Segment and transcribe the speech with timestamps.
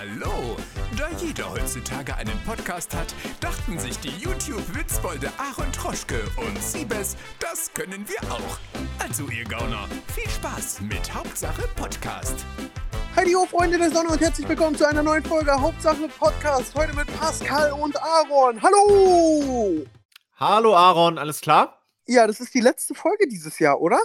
[0.00, 0.56] Hallo!
[0.96, 7.70] Da jeder heutzutage einen Podcast hat, dachten sich die YouTube-Witzbolde Aaron Troschke und Siebes, das
[7.74, 8.58] können wir auch.
[8.98, 12.46] Also ihr Gauner, viel Spaß mit Hauptsache Podcast.
[13.14, 16.74] Heidi ho, Freunde der Sonne und herzlich willkommen zu einer neuen Folge Hauptsache Podcast.
[16.74, 18.62] Heute mit Pascal und Aaron.
[18.62, 19.84] Hallo!
[20.38, 21.78] Hallo Aaron, alles klar?
[22.06, 24.00] Ja, das ist die letzte Folge dieses Jahr, oder?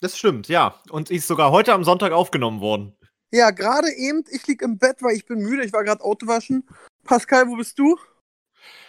[0.00, 0.74] Das stimmt, ja.
[0.90, 2.96] Und ist sogar heute am Sonntag aufgenommen worden.
[3.32, 4.24] Ja, gerade eben.
[4.30, 5.64] Ich lieg im Bett, weil ich bin müde.
[5.64, 6.66] Ich war gerade Autowaschen.
[7.04, 7.98] Pascal, wo bist du?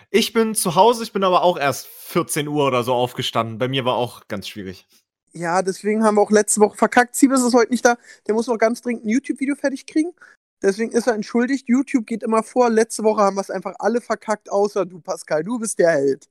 [0.10, 3.58] Ich bin zu Hause, ich bin aber auch erst 14 Uhr oder so aufgestanden.
[3.58, 4.86] Bei mir war auch ganz schwierig.
[5.32, 7.16] Ja, deswegen haben wir auch letzte Woche verkackt.
[7.16, 7.98] Siebes ist heute nicht da.
[8.28, 10.12] Der muss noch ganz dringend ein YouTube-Video fertig kriegen.
[10.62, 11.70] Deswegen ist er entschuldigt.
[11.70, 12.70] YouTube geht immer vor.
[12.70, 15.44] Letzte Woche haben wir es einfach alle verkackt, außer du, Pascal.
[15.44, 16.28] Du bist der Held.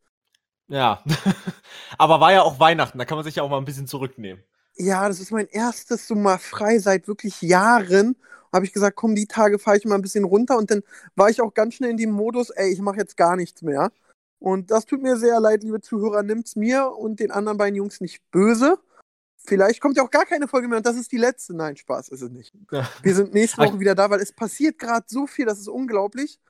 [0.68, 1.02] Ja.
[1.98, 4.44] aber war ja auch Weihnachten, da kann man sich ja auch mal ein bisschen zurücknehmen.
[4.80, 8.16] Ja, das ist mein erstes so mal frei seit wirklich Jahren.
[8.50, 10.82] Habe ich gesagt, komm, die Tage fahre ich mal ein bisschen runter und dann
[11.16, 13.92] war ich auch ganz schnell in dem Modus, ey, ich mache jetzt gar nichts mehr.
[14.38, 18.00] Und das tut mir sehr leid, liebe Zuhörer, nimmt's mir und den anderen beiden Jungs
[18.00, 18.78] nicht böse.
[19.36, 21.54] Vielleicht kommt ja auch gar keine Folge mehr und das ist die letzte.
[21.54, 22.54] Nein, Spaß ist es nicht.
[23.02, 26.40] Wir sind nächste Woche wieder da, weil es passiert gerade so viel, das ist unglaublich.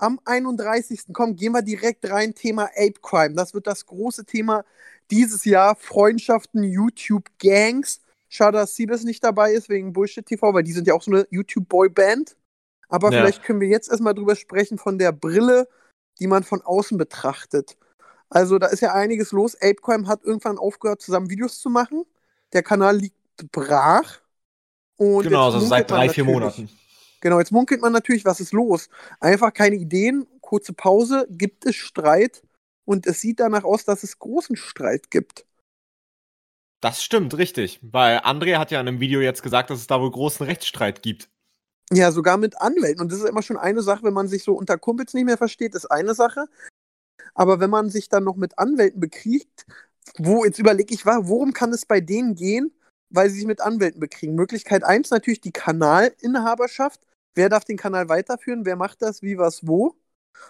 [0.00, 1.12] Am 31.
[1.12, 3.34] Komm, gehen wir direkt rein, Thema Ape Crime.
[3.34, 4.64] Das wird das große Thema
[5.10, 5.76] dieses Jahr.
[5.76, 8.00] Freundschaften, YouTube-Gangs.
[8.30, 11.10] Schade, dass Siebes nicht dabei ist, wegen Bullshit TV, weil die sind ja auch so
[11.10, 12.34] eine YouTube-Boy-Band.
[12.88, 13.20] Aber Ja.
[13.20, 15.68] vielleicht können wir jetzt erstmal drüber sprechen von der Brille,
[16.18, 17.76] die man von außen betrachtet.
[18.30, 19.54] Also da ist ja einiges los.
[19.56, 22.04] Apecrime hat irgendwann aufgehört, zusammen Videos zu machen.
[22.54, 23.16] Der Kanal liegt
[23.52, 24.20] brach.
[24.96, 26.70] Und Genau, also seit drei, vier Monaten.
[27.20, 28.88] Genau, jetzt munkelt man natürlich, was ist los?
[29.20, 32.42] Einfach keine Ideen, kurze Pause, gibt es Streit
[32.84, 35.46] und es sieht danach aus, dass es großen Streit gibt.
[36.80, 37.78] Das stimmt, richtig.
[37.82, 41.02] Weil André hat ja in einem Video jetzt gesagt, dass es da wohl großen Rechtsstreit
[41.02, 41.28] gibt.
[41.92, 43.02] Ja, sogar mit Anwälten.
[43.02, 45.36] Und das ist immer schon eine Sache, wenn man sich so unter Kumpels nicht mehr
[45.36, 46.46] versteht, ist eine Sache.
[47.34, 49.66] Aber wenn man sich dann noch mit Anwälten bekriegt,
[50.16, 52.72] wo, jetzt überlege ich, worum kann es bei denen gehen,
[53.10, 54.34] weil sie sich mit Anwälten bekriegen?
[54.34, 57.00] Möglichkeit eins natürlich die Kanalinhaberschaft.
[57.34, 58.64] Wer darf den Kanal weiterführen?
[58.64, 59.22] Wer macht das?
[59.22, 59.94] Wie, was, wo?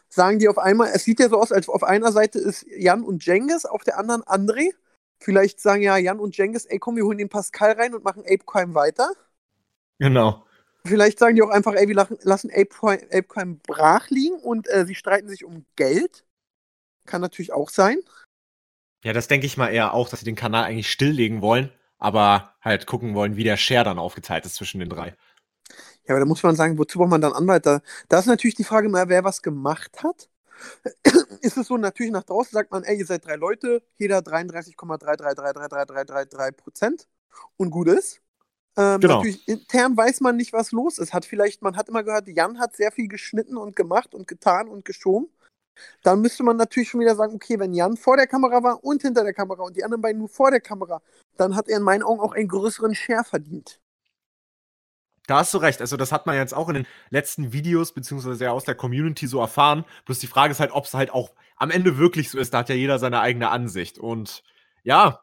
[0.09, 3.03] Sagen die auf einmal, es sieht ja so aus, als auf einer Seite ist Jan
[3.03, 4.73] und Jengis, auf der anderen André.
[5.19, 8.23] Vielleicht sagen ja Jan und Jengis, ey komm, wir holen den Pascal rein und machen
[8.23, 9.11] Ape Crime weiter.
[9.99, 10.47] Genau.
[10.85, 14.87] Vielleicht sagen die auch einfach, ey, wir lachen, lassen Ape Crime, brach liegen und äh,
[14.87, 16.25] sie streiten sich um Geld.
[17.07, 17.99] Kann natürlich auch sein.
[19.05, 22.55] Ja, das denke ich mal eher auch, dass sie den Kanal eigentlich stilllegen wollen, aber
[22.63, 25.17] halt gucken wollen, wie der Share dann aufgeteilt ist zwischen den drei.
[26.11, 27.65] Ja, aber da muss man sagen, wozu braucht man dann Anwalt?
[27.65, 30.29] Da, da ist natürlich die Frage mal, wer was gemacht hat.
[31.41, 36.51] ist es so, natürlich nach draußen sagt man, ey, ihr seid drei Leute, jeder 33,3333333
[36.51, 37.07] Prozent
[37.57, 38.21] und gut ist.
[38.77, 39.19] Ähm, Genau.
[39.19, 41.15] Natürlich intern weiß man nicht, was los ist.
[41.15, 44.67] Hat vielleicht, man hat immer gehört, Jan hat sehr viel geschnitten und gemacht und getan
[44.67, 45.29] und geschoben.
[46.03, 49.03] Dann müsste man natürlich schon wieder sagen, okay, wenn Jan vor der Kamera war und
[49.03, 51.03] hinter der Kamera und die anderen beiden nur vor der Kamera,
[51.37, 53.79] dann hat er in meinen Augen auch einen größeren Share verdient.
[55.31, 55.81] Da hast du recht.
[55.81, 59.29] Also, das hat man jetzt auch in den letzten Videos, beziehungsweise ja aus der Community
[59.29, 59.85] so erfahren.
[60.05, 62.53] Bloß die Frage ist halt, ob es halt auch am Ende wirklich so ist.
[62.53, 63.99] Da hat ja jeder seine eigene Ansicht.
[63.99, 64.43] Und
[64.83, 65.21] ja,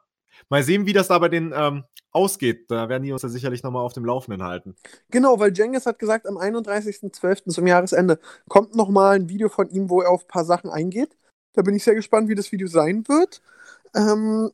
[0.48, 2.72] mal sehen, wie das da bei denen ähm, ausgeht.
[2.72, 4.78] Da werden die uns ja sicherlich nochmal auf dem Laufenden halten.
[5.12, 7.50] Genau, weil Jengis hat gesagt, am 31.12.
[7.50, 11.18] zum Jahresende kommt nochmal ein Video von ihm, wo er auf ein paar Sachen eingeht.
[11.52, 13.42] Da bin ich sehr gespannt, wie das Video sein wird.
[13.94, 14.52] Ähm,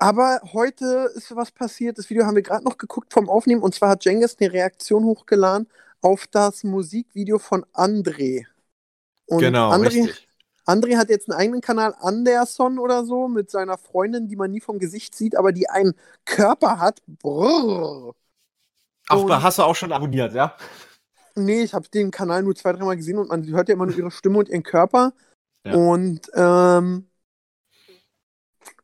[0.00, 1.98] aber heute ist was passiert.
[1.98, 3.62] Das Video haben wir gerade noch geguckt vom Aufnehmen.
[3.62, 5.68] Und zwar hat Jengis eine Reaktion hochgeladen
[6.00, 8.46] auf das Musikvideo von André.
[9.26, 10.28] Und genau, André, richtig.
[10.66, 14.60] André hat jetzt einen eigenen Kanal, Anderson oder so, mit seiner Freundin, die man nie
[14.60, 15.94] vom Gesicht sieht, aber die einen
[16.24, 17.02] Körper hat.
[17.06, 18.14] Brrr.
[19.08, 20.56] Ach, da hast du auch schon abonniert, ja?
[21.34, 23.98] Nee, ich habe den Kanal nur zwei, dreimal gesehen und man hört ja immer nur
[23.98, 25.12] ihre Stimme und ihren Körper.
[25.66, 25.74] Ja.
[25.74, 27.09] Und ähm,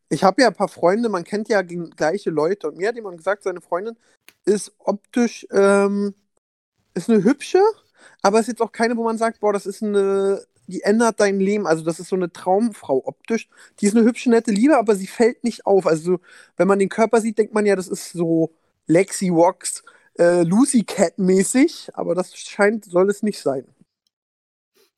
[0.09, 2.69] ich habe ja ein paar Freunde, man kennt ja gleiche Leute.
[2.69, 3.97] Und mir hat jemand gesagt, seine Freundin
[4.44, 6.15] ist optisch, ähm,
[6.94, 7.62] ist eine hübsche,
[8.22, 11.41] aber ist jetzt auch keine, wo man sagt, boah, das ist eine, die ändert dein
[11.41, 11.66] Leben.
[11.66, 13.48] Also das ist so eine Traumfrau optisch.
[13.80, 15.86] Die ist eine hübsche, nette Liebe, aber sie fällt nicht auf.
[15.86, 16.21] Also
[16.57, 18.53] wenn man den Körper sieht, denkt man ja, das ist so
[18.86, 19.83] Lexi Wox,
[20.19, 23.66] äh, Lucy Cat mäßig, aber das scheint, soll es nicht sein.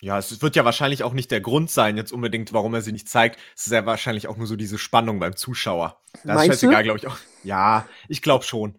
[0.00, 2.92] Ja, es wird ja wahrscheinlich auch nicht der Grund sein, jetzt unbedingt, warum er sie
[2.92, 3.38] nicht zeigt.
[3.56, 6.00] Es ist ja wahrscheinlich auch nur so diese Spannung beim Zuschauer.
[6.12, 6.84] Das ist Meinst scheißegal, du?
[6.84, 7.18] glaube ich auch.
[7.42, 8.78] Ja, ich glaube schon.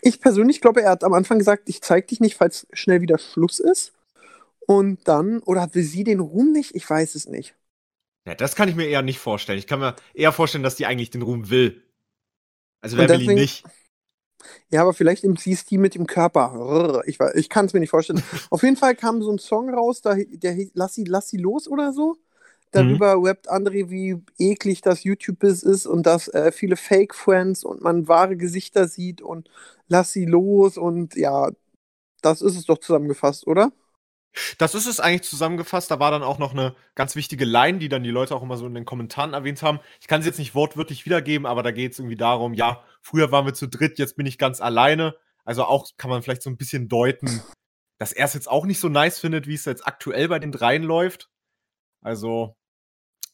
[0.00, 3.18] Ich persönlich glaube, er hat am Anfang gesagt, ich zeig dich nicht, falls schnell wieder
[3.18, 3.92] Schluss ist.
[4.66, 6.74] Und dann, oder will sie den Ruhm nicht?
[6.74, 7.54] Ich weiß es nicht.
[8.26, 9.58] Ja, das kann ich mir eher nicht vorstellen.
[9.58, 11.82] Ich kann mir eher vorstellen, dass die eigentlich den Ruhm will.
[12.80, 13.64] Also wer will ihn nicht?
[14.70, 17.02] Ja, aber vielleicht MCs die mit dem Körper.
[17.06, 18.22] Ich, ich kann es mir nicht vorstellen.
[18.50, 21.38] Auf jeden Fall kam so ein Song raus, da, der hieß Lass sie, lass sie
[21.38, 22.16] los oder so.
[22.70, 23.24] Darüber mhm.
[23.26, 28.36] rappt André, wie eklig das YouTube-Biss ist und dass äh, viele Fake-Friends und man wahre
[28.36, 29.48] Gesichter sieht und
[29.86, 31.50] lass sie los und ja,
[32.20, 33.70] das ist es doch zusammengefasst, oder?
[34.58, 35.90] Das ist es eigentlich zusammengefasst.
[35.90, 38.56] Da war dann auch noch eine ganz wichtige Line, die dann die Leute auch immer
[38.56, 39.80] so in den Kommentaren erwähnt haben.
[40.00, 43.30] Ich kann sie jetzt nicht wortwörtlich wiedergeben, aber da geht es irgendwie darum, ja, früher
[43.30, 45.16] waren wir zu dritt, jetzt bin ich ganz alleine.
[45.44, 47.42] Also auch kann man vielleicht so ein bisschen deuten,
[47.98, 50.52] dass er es jetzt auch nicht so nice findet, wie es jetzt aktuell bei den
[50.52, 51.30] dreien läuft.
[52.02, 52.56] Also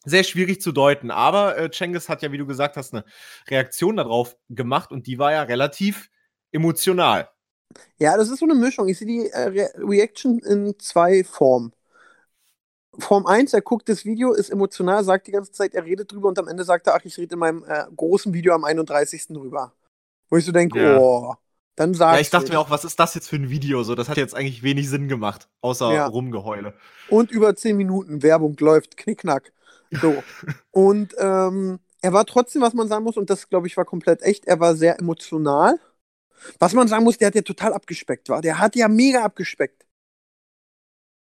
[0.05, 1.11] sehr schwierig zu deuten.
[1.11, 3.05] Aber äh, Cengiz hat ja, wie du gesagt hast, eine
[3.49, 6.11] Reaktion darauf gemacht und die war ja relativ
[6.53, 7.29] emotional.
[7.99, 8.89] Ja, das ist so eine Mischung.
[8.89, 11.73] Ich sehe die äh, Re Reaction in zwei Formen.
[12.99, 16.29] Form 1, er guckt das Video, ist emotional, sagt die ganze Zeit, er redet drüber
[16.29, 19.29] und am Ende sagt er, ach, ich rede in meinem äh, großen Video am 31.
[19.29, 19.73] drüber.
[20.29, 20.99] Wo ich so denke, ja.
[20.99, 21.35] oh,
[21.77, 23.83] dann sag Ja, ich dachte mir auch, was ist das jetzt für ein Video?
[23.85, 26.07] So, das hat jetzt eigentlich wenig Sinn gemacht, außer ja.
[26.07, 26.75] Rumgeheule.
[27.09, 29.53] Und über 10 Minuten Werbung läuft, knickknack.
[29.91, 30.23] So.
[30.73, 34.23] und ähm, er war trotzdem, was man sagen muss, und das, glaube ich, war komplett
[34.23, 35.79] echt, er war sehr emotional
[36.59, 38.41] was man sagen muss, der hat ja total abgespeckt, war.
[38.41, 39.87] Der hat ja mega abgespeckt.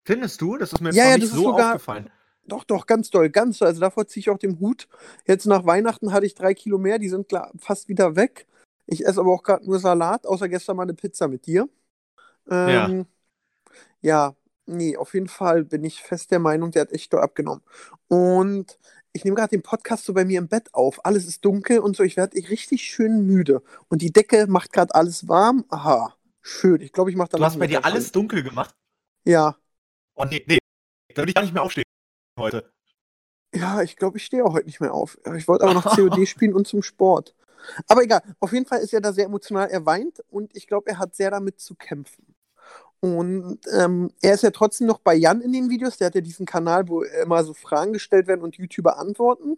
[0.05, 0.57] Findest du?
[0.57, 2.09] Das ist mir jetzt ja, ja, nicht so sogar, aufgefallen.
[2.45, 3.67] Doch, doch, ganz doll, ganz doll.
[3.67, 4.87] Also davor ziehe ich auch den Hut.
[5.27, 8.47] Jetzt nach Weihnachten hatte ich drei Kilo mehr, die sind klar, fast wieder weg.
[8.87, 11.69] Ich esse aber auch gerade nur Salat, außer gestern mal eine Pizza mit dir.
[12.49, 13.05] Ähm,
[14.01, 14.27] ja.
[14.29, 14.35] ja,
[14.65, 17.61] nee, auf jeden Fall bin ich fest der Meinung, der hat echt doll abgenommen.
[18.07, 18.79] Und
[19.13, 21.05] ich nehme gerade den Podcast so bei mir im Bett auf.
[21.05, 22.03] Alles ist dunkel und so.
[22.03, 23.63] Ich werde richtig schön müde.
[23.87, 25.65] Und die Decke macht gerade alles warm.
[25.69, 26.81] Aha, schön.
[26.81, 27.39] Ich glaube, ich mache dann.
[27.39, 28.75] Du hast bei dir alles dunkel gemacht?
[29.25, 29.57] Ja.
[30.15, 30.59] Oh, nee, nee.
[31.13, 31.85] Da würde ich gar nicht mehr aufstehen
[32.37, 32.71] heute.
[33.53, 35.17] Ja, ich glaube, ich stehe auch heute nicht mehr auf.
[35.35, 37.35] Ich wollte aber noch COD spielen und zum Sport.
[37.87, 39.69] Aber egal, auf jeden Fall ist er da sehr emotional.
[39.69, 42.28] Er weint und ich glaube, er hat sehr damit zu kämpfen.
[43.01, 45.97] Und ähm, er ist ja trotzdem noch bei Jan in den Videos.
[45.97, 49.57] Der hat ja diesen Kanal, wo immer so Fragen gestellt werden und YouTuber antworten.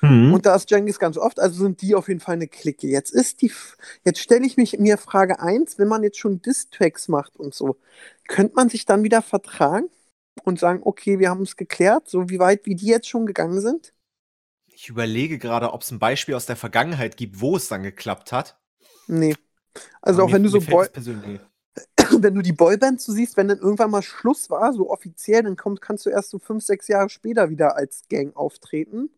[0.00, 0.32] Mhm.
[0.32, 2.86] Und da ist Jengis ganz oft, also sind die auf jeden Fall eine Clique.
[2.86, 3.52] Jetzt ist die,
[4.04, 7.76] jetzt stelle ich mich mir Frage 1, wenn man jetzt schon Distracks macht und so,
[8.28, 9.88] könnte man sich dann wieder vertragen
[10.44, 13.60] und sagen, okay, wir haben es geklärt, so wie weit wie die jetzt schon gegangen
[13.60, 13.92] sind?
[14.68, 18.30] Ich überlege gerade, ob es ein Beispiel aus der Vergangenheit gibt, wo es dann geklappt
[18.30, 18.56] hat.
[19.08, 19.34] Nee.
[20.00, 20.86] Also Aber auch wenn du so Boy
[22.22, 25.56] wenn du die Boybands so siehst, wenn dann irgendwann mal Schluss war, so offiziell, dann
[25.56, 29.10] komm, kannst du erst so fünf, sechs Jahre später wieder als Gang auftreten.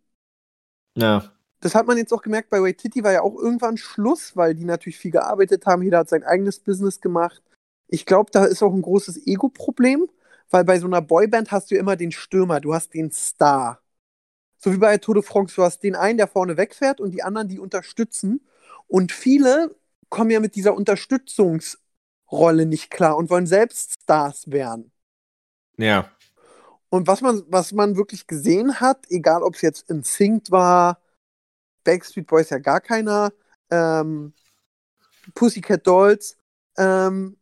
[0.97, 1.33] Ja.
[1.61, 4.65] Das hat man jetzt auch gemerkt, bei Waititi war ja auch irgendwann Schluss, weil die
[4.65, 5.83] natürlich viel gearbeitet haben.
[5.83, 7.43] Jeder hat sein eigenes Business gemacht.
[7.89, 10.09] Ich glaube, da ist auch ein großes Ego-Problem,
[10.51, 13.81] weil bei so einer Boyband hast du immer den Stürmer, du hast den Star.
[14.59, 17.23] So wie bei Tour de France, du hast den einen, der vorne wegfährt und die
[17.23, 18.41] anderen, die unterstützen.
[18.89, 19.75] Und viele
[20.09, 21.79] kommen ja mit dieser Unterstützungs-
[22.31, 24.93] Rolle nicht klar und wollen selbst Stars werden.
[25.77, 26.11] Ja.
[26.89, 31.01] Und was man, was man wirklich gesehen hat, egal ob es jetzt in Sync war,
[31.85, 33.33] Backstreet Boys ja gar keiner,
[33.71, 34.33] ähm,
[35.35, 36.37] Pussycat Dolls,
[36.77, 37.37] ähm,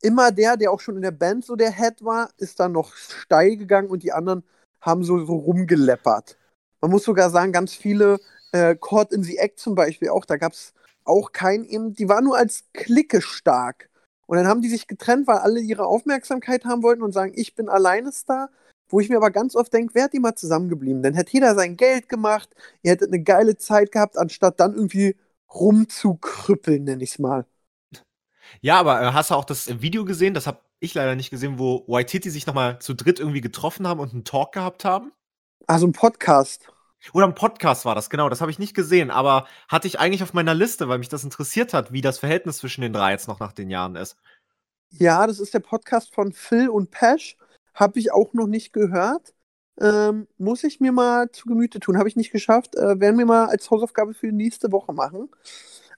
[0.00, 2.94] immer der, der auch schon in der Band so der Head war, ist dann noch
[2.94, 4.44] steil gegangen und die anderen
[4.80, 6.36] haben so, so rumgeleppert.
[6.80, 8.18] Man muss sogar sagen, ganz viele,
[8.52, 10.74] äh, Caught in the Act zum Beispiel auch, da gab es
[11.04, 13.88] auch keinen eben, die war nur als Clique stark.
[14.32, 17.54] Und dann haben die sich getrennt, weil alle ihre Aufmerksamkeit haben wollten und sagen, ich
[17.54, 18.48] bin alleine Star.
[18.88, 21.02] Wo ich mir aber ganz oft denke, wer hat die mal zusammengeblieben?
[21.02, 22.48] Dann hätte jeder sein Geld gemacht,
[22.82, 25.16] ihr hättet eine geile Zeit gehabt, anstatt dann irgendwie
[25.52, 27.44] rumzukrüppeln, nenne ich es mal.
[28.62, 30.32] Ja, aber äh, hast du auch das Video gesehen?
[30.32, 34.00] Das habe ich leider nicht gesehen, wo Waititi sich nochmal zu dritt irgendwie getroffen haben
[34.00, 35.12] und einen Talk gehabt haben.
[35.66, 36.72] Also ein Podcast.
[37.12, 38.28] Oder ein Podcast war das, genau.
[38.28, 41.24] Das habe ich nicht gesehen, aber hatte ich eigentlich auf meiner Liste, weil mich das
[41.24, 44.16] interessiert hat, wie das Verhältnis zwischen den drei jetzt noch nach den Jahren ist.
[44.90, 47.36] Ja, das ist der Podcast von Phil und Pesh.
[47.74, 49.34] Habe ich auch noch nicht gehört.
[49.80, 51.98] Ähm, muss ich mir mal zu Gemüte tun.
[51.98, 52.76] Habe ich nicht geschafft.
[52.76, 55.30] Äh, werden wir mal als Hausaufgabe für nächste Woche machen.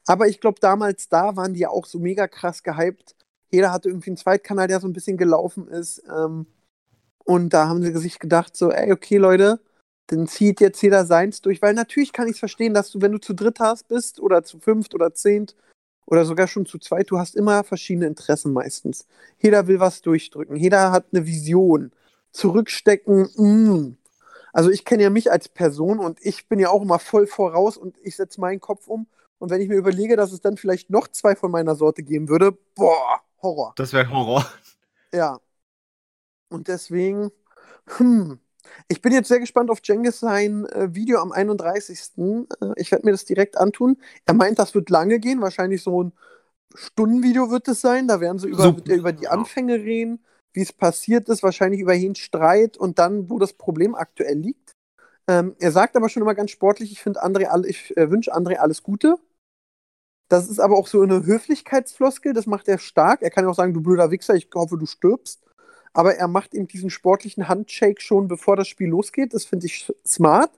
[0.06, 3.16] Aber ich glaube, damals da waren die ja auch so mega krass gehypt.
[3.50, 6.02] Jeder hatte irgendwie einen Zweitkanal, der so ein bisschen gelaufen ist.
[6.08, 6.46] Ähm,
[7.24, 9.60] und da haben sie sich gedacht, so, ey, okay, Leute,
[10.08, 13.12] dann zieht jetzt jeder seins durch, weil natürlich kann ich es verstehen, dass du, wenn
[13.12, 15.54] du zu dritt hast bist oder zu fünft oder zehnt
[16.06, 19.06] oder sogar schon zu zweit, du hast immer verschiedene Interessen meistens.
[19.38, 21.92] Jeder will was durchdrücken, jeder hat eine Vision.
[22.32, 23.96] Zurückstecken, mm.
[24.52, 27.76] Also ich kenne ja mich als Person und ich bin ja auch immer voll voraus
[27.76, 29.08] und ich setze meinen Kopf um.
[29.38, 32.28] Und wenn ich mir überlege, dass es dann vielleicht noch zwei von meiner Sorte geben
[32.28, 33.72] würde, boah, Horror.
[33.76, 34.46] Das wäre Horror.
[35.12, 35.40] Ja.
[36.50, 37.32] Und deswegen,
[37.96, 38.38] hm,
[38.88, 42.00] ich bin jetzt sehr gespannt auf Jengis sein äh, Video am 31.
[42.16, 42.44] Äh,
[42.76, 43.96] ich werde mir das direkt antun.
[44.26, 46.12] Er meint, das wird lange gehen, wahrscheinlich so ein
[46.74, 48.08] Stundenvideo wird es sein.
[48.08, 49.28] Da werden sie über, So, über die.
[49.28, 53.94] Anfänge reden, wie es passiert ist, wahrscheinlich über jeden Streit und dann, wo das Problem
[53.94, 54.72] aktuell liegt.
[55.26, 58.82] Ähm, er sagt aber schon immer ganz sportlich, ich André, ich äh, wünsche André alles
[58.82, 59.16] Gute.
[60.28, 63.22] Das ist aber auch so eine Höflichkeitsfloskel, das macht er stark.
[63.22, 65.42] Er kann ja auch sagen, du blöder Wichser, ich hoffe, du stirbst.
[65.94, 69.32] Aber er macht eben diesen sportlichen Handshake schon, bevor das Spiel losgeht.
[69.32, 70.50] Das finde ich smart.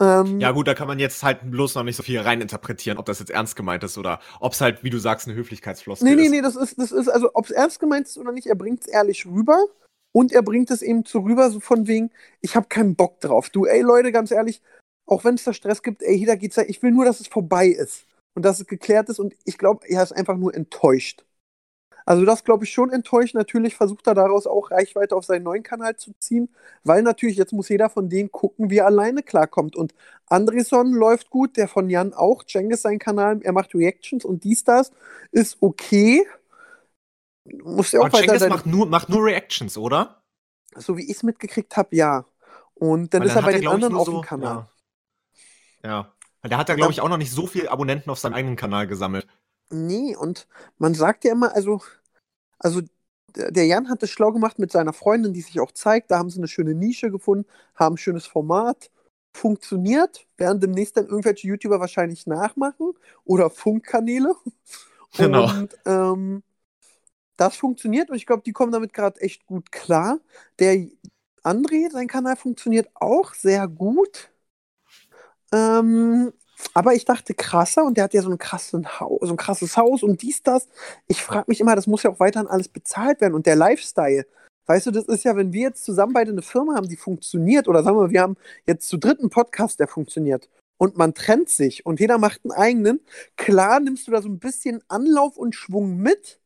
[0.00, 3.06] Ähm, Ja, gut, da kann man jetzt halt bloß noch nicht so viel reininterpretieren, ob
[3.06, 6.14] das jetzt ernst gemeint ist oder ob es halt, wie du sagst, eine Höflichkeitsfloskel Nee,
[6.14, 6.30] nee, ist.
[6.30, 8.80] nee, das ist, das ist, also, ob es ernst gemeint ist oder nicht, er bringt
[8.82, 9.58] es ehrlich rüber.
[10.12, 12.10] Und er bringt es eben so rüber, so von wegen,
[12.40, 13.48] ich habe keinen Bock drauf.
[13.50, 14.60] Du, ey, Leute, ganz ehrlich,
[15.06, 17.28] auch wenn es da Stress gibt, ey, jeder geht's ja, ich will nur, dass es
[17.28, 18.06] vorbei ist.
[18.34, 19.18] Und dass es geklärt ist.
[19.20, 21.24] Und ich glaube, er ist einfach nur enttäuscht.
[22.06, 23.34] Also, das glaube ich schon enttäuscht.
[23.34, 26.48] Natürlich versucht er daraus auch Reichweite auf seinen neuen Kanal zu ziehen,
[26.84, 29.76] weil natürlich jetzt muss jeder von denen gucken, wie er alleine klarkommt.
[29.76, 29.94] Und
[30.26, 32.44] Andreson läuft gut, der von Jan auch.
[32.44, 34.90] Cengiz sein Kanal, er macht Reactions und dies, das.
[35.32, 36.26] Ist okay.
[37.62, 40.16] Muss ja auch weiter Cengiz macht nur, macht nur Reactions, oder?
[40.76, 42.24] so wie ich es mitgekriegt habe, ja.
[42.74, 44.68] Und dann Weil ist er bei den anderen auf dem so- Kanal.
[45.82, 45.90] Ja.
[45.90, 46.48] ja.
[46.48, 48.56] Der hat ja, glaube dann- ich, auch noch nicht so viele Abonnenten auf seinem eigenen
[48.56, 49.26] Kanal gesammelt.
[49.70, 50.48] Nee, und
[50.78, 51.80] man sagt ja immer, also,
[52.58, 52.80] also
[53.36, 56.10] der Jan hat es schlau gemacht mit seiner Freundin, die sich auch zeigt.
[56.10, 57.46] Da haben sie eine schöne Nische gefunden,
[57.76, 58.90] haben ein schönes Format.
[59.32, 62.92] Funktioniert, werden demnächst dann irgendwelche YouTuber wahrscheinlich nachmachen
[63.24, 64.34] oder Funkkanäle.
[65.16, 65.50] Genau.
[65.50, 66.44] Und ähm,
[67.36, 70.20] das funktioniert und ich glaube, die kommen damit gerade echt gut klar.
[70.60, 70.86] Der
[71.42, 74.30] André, sein Kanal funktioniert auch sehr gut.
[75.52, 76.32] Ähm,
[76.74, 79.76] aber ich dachte krasser und der hat ja so, einen krassen Haus, so ein krasses
[79.76, 80.68] Haus und dies, das.
[81.06, 84.26] Ich frage mich immer, das muss ja auch weiterhin alles bezahlt werden und der Lifestyle.
[84.66, 87.66] Weißt du, das ist ja, wenn wir jetzt zusammen beide eine Firma haben, die funktioniert,
[87.66, 88.36] oder sagen wir, wir haben
[88.66, 90.48] jetzt zu dritt einen Podcast, der funktioniert,
[90.78, 93.00] und man trennt sich und jeder macht einen eigenen,
[93.36, 96.40] klar nimmst du da so ein bisschen Anlauf und Schwung mit,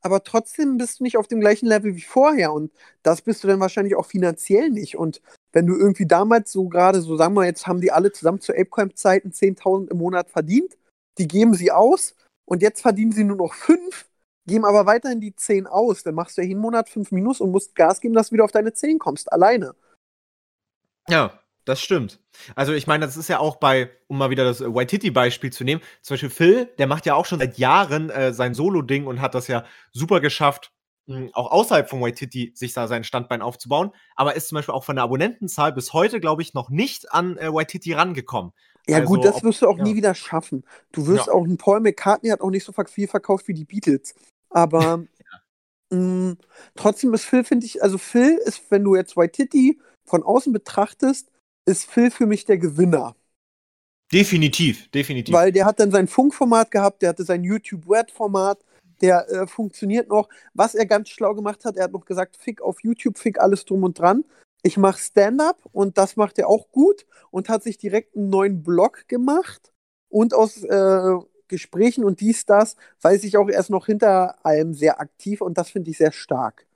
[0.00, 2.70] aber trotzdem bist du nicht auf dem gleichen Level wie vorher und
[3.02, 4.96] das bist du dann wahrscheinlich auch finanziell nicht.
[4.96, 5.22] Und
[5.54, 8.52] wenn du irgendwie damals so gerade, so sagen wir, jetzt haben die alle zusammen zu
[8.52, 10.76] Apecoin-Zeiten 10.000 im Monat verdient,
[11.16, 14.04] die geben sie aus und jetzt verdienen sie nur noch 5,
[14.46, 17.52] geben aber weiterhin die 10 aus, dann machst du ja jeden Monat 5 Minus und
[17.52, 19.74] musst Gas geben, dass du wieder auf deine 10 kommst, alleine.
[21.08, 22.18] Ja, das stimmt.
[22.56, 25.62] Also ich meine, das ist ja auch bei, um mal wieder das äh, Waititi-Beispiel zu
[25.62, 29.20] nehmen, zum Beispiel Phil, der macht ja auch schon seit Jahren äh, sein Solo-Ding und
[29.20, 30.72] hat das ja super geschafft,
[31.06, 34.84] mh, auch außerhalb von Waititi sich da sein Standbein aufzubauen, aber ist zum Beispiel auch
[34.84, 38.52] von der Abonnentenzahl bis heute, glaube ich, noch nicht an äh, Waititi rangekommen.
[38.86, 39.84] Ja, Also, gut, das wirst du auch ja.
[39.84, 40.64] nie wieder schaffen.
[40.92, 41.32] Du wirst Ja.
[41.32, 44.14] auch, ein Paul McCartney hat auch nicht so viel verkauft wie die Beatles.
[44.50, 45.04] Aber
[45.90, 46.36] mh,
[46.76, 51.30] trotzdem ist Phil, finde ich, also Phil ist, wenn du jetzt Waititi von außen betrachtest,
[51.66, 53.16] ist Phil für mich der Gewinner.
[54.12, 55.34] Definitiv, definitiv.
[55.34, 58.58] Weil der hat dann sein Funkformat gehabt, der hatte sein YouTube-Word-Format,
[59.04, 60.28] der äh, funktioniert noch.
[60.54, 63.64] Was er ganz schlau gemacht hat, er hat noch gesagt, fick auf YouTube, fick alles
[63.66, 64.24] drum und dran.
[64.62, 68.62] Ich mache Stand-up und das macht er auch gut und hat sich direkt einen neuen
[68.62, 69.74] Blog gemacht
[70.08, 71.12] und aus äh,
[71.48, 75.58] Gesprächen und dies, das, weiß ich auch, er ist noch hinter allem sehr aktiv und
[75.58, 76.66] das finde ich sehr stark.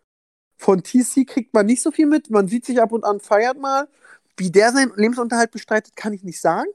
[0.59, 3.59] Von TC kriegt man nicht so viel mit, man sieht sich ab und an, feiert
[3.59, 3.89] mal.
[4.37, 6.69] Wie der seinen Lebensunterhalt bestreitet, kann ich nicht sagen.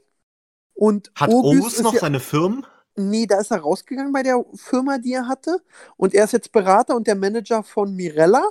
[0.74, 2.66] Und hat ist noch ja- seine Firmen?
[2.96, 5.62] Nee, da ist er rausgegangen bei der Firma, die er hatte.
[5.98, 8.44] Und er ist jetzt Berater und der Manager von Mirella,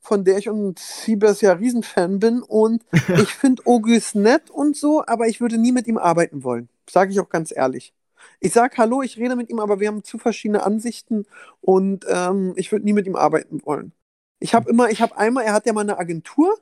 [0.00, 2.42] von der ich und Siebers ja Riesenfan bin.
[2.42, 6.68] Und ich finde August nett und so, aber ich würde nie mit ihm arbeiten wollen.
[6.88, 7.94] Sage ich auch ganz ehrlich.
[8.40, 11.26] Ich sage Hallo, ich rede mit ihm, aber wir haben zu verschiedene Ansichten
[11.60, 13.92] und ähm, ich würde nie mit ihm arbeiten wollen.
[14.40, 16.56] Ich habe immer, ich habe einmal, er hat ja mal eine Agentur,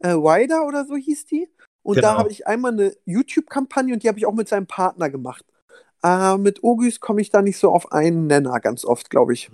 [0.00, 1.48] äh, Wider oder so hieß die.
[1.82, 2.18] Und da Genau.
[2.20, 5.44] habe ich einmal eine YouTube-Kampagne und die habe ich auch mit seinem Partner gemacht.
[6.04, 9.50] Äh, mit August komme ich da nicht so auf einen Nenner ganz oft, glaube ich.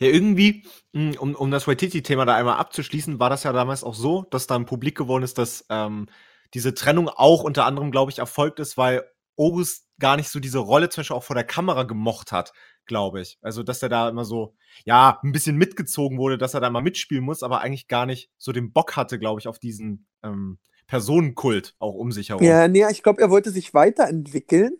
[0.00, 3.94] Ja, irgendwie, mh, um, um das Waititi-Thema da einmal abzuschließen, war das ja damals auch
[3.94, 6.06] so, dass dann publik geworden ist, dass ähm,
[6.52, 9.04] diese Trennung auch unter anderem, glaube ich, erfolgt ist, weil
[9.36, 12.52] August gar nicht so diese Rolle zum Beispiel auch vor der Kamera gemocht hat,
[12.86, 13.38] glaube ich.
[13.40, 14.54] Also, dass er da immer so,
[14.84, 18.30] ja, ein bisschen mitgezogen wurde, dass er da mal mitspielen muss, aber eigentlich gar nicht
[18.36, 22.44] so den Bock hatte, glaube ich, auf diesen ähm, Personenkult auch um sich herum.
[22.44, 24.76] Ja, nee, ich glaube, er wollte sich weiterentwickeln.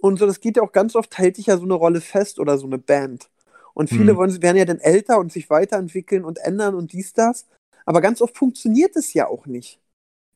[0.00, 2.38] Und so, das geht ja auch ganz oft, hält sich ja so eine Rolle fest
[2.38, 3.28] oder so eine Band.
[3.74, 4.16] Und viele Mhm.
[4.16, 7.46] wollen, werden ja dann älter und sich weiterentwickeln und ändern und dies, das.
[7.84, 9.78] Aber ganz oft funktioniert es ja auch nicht.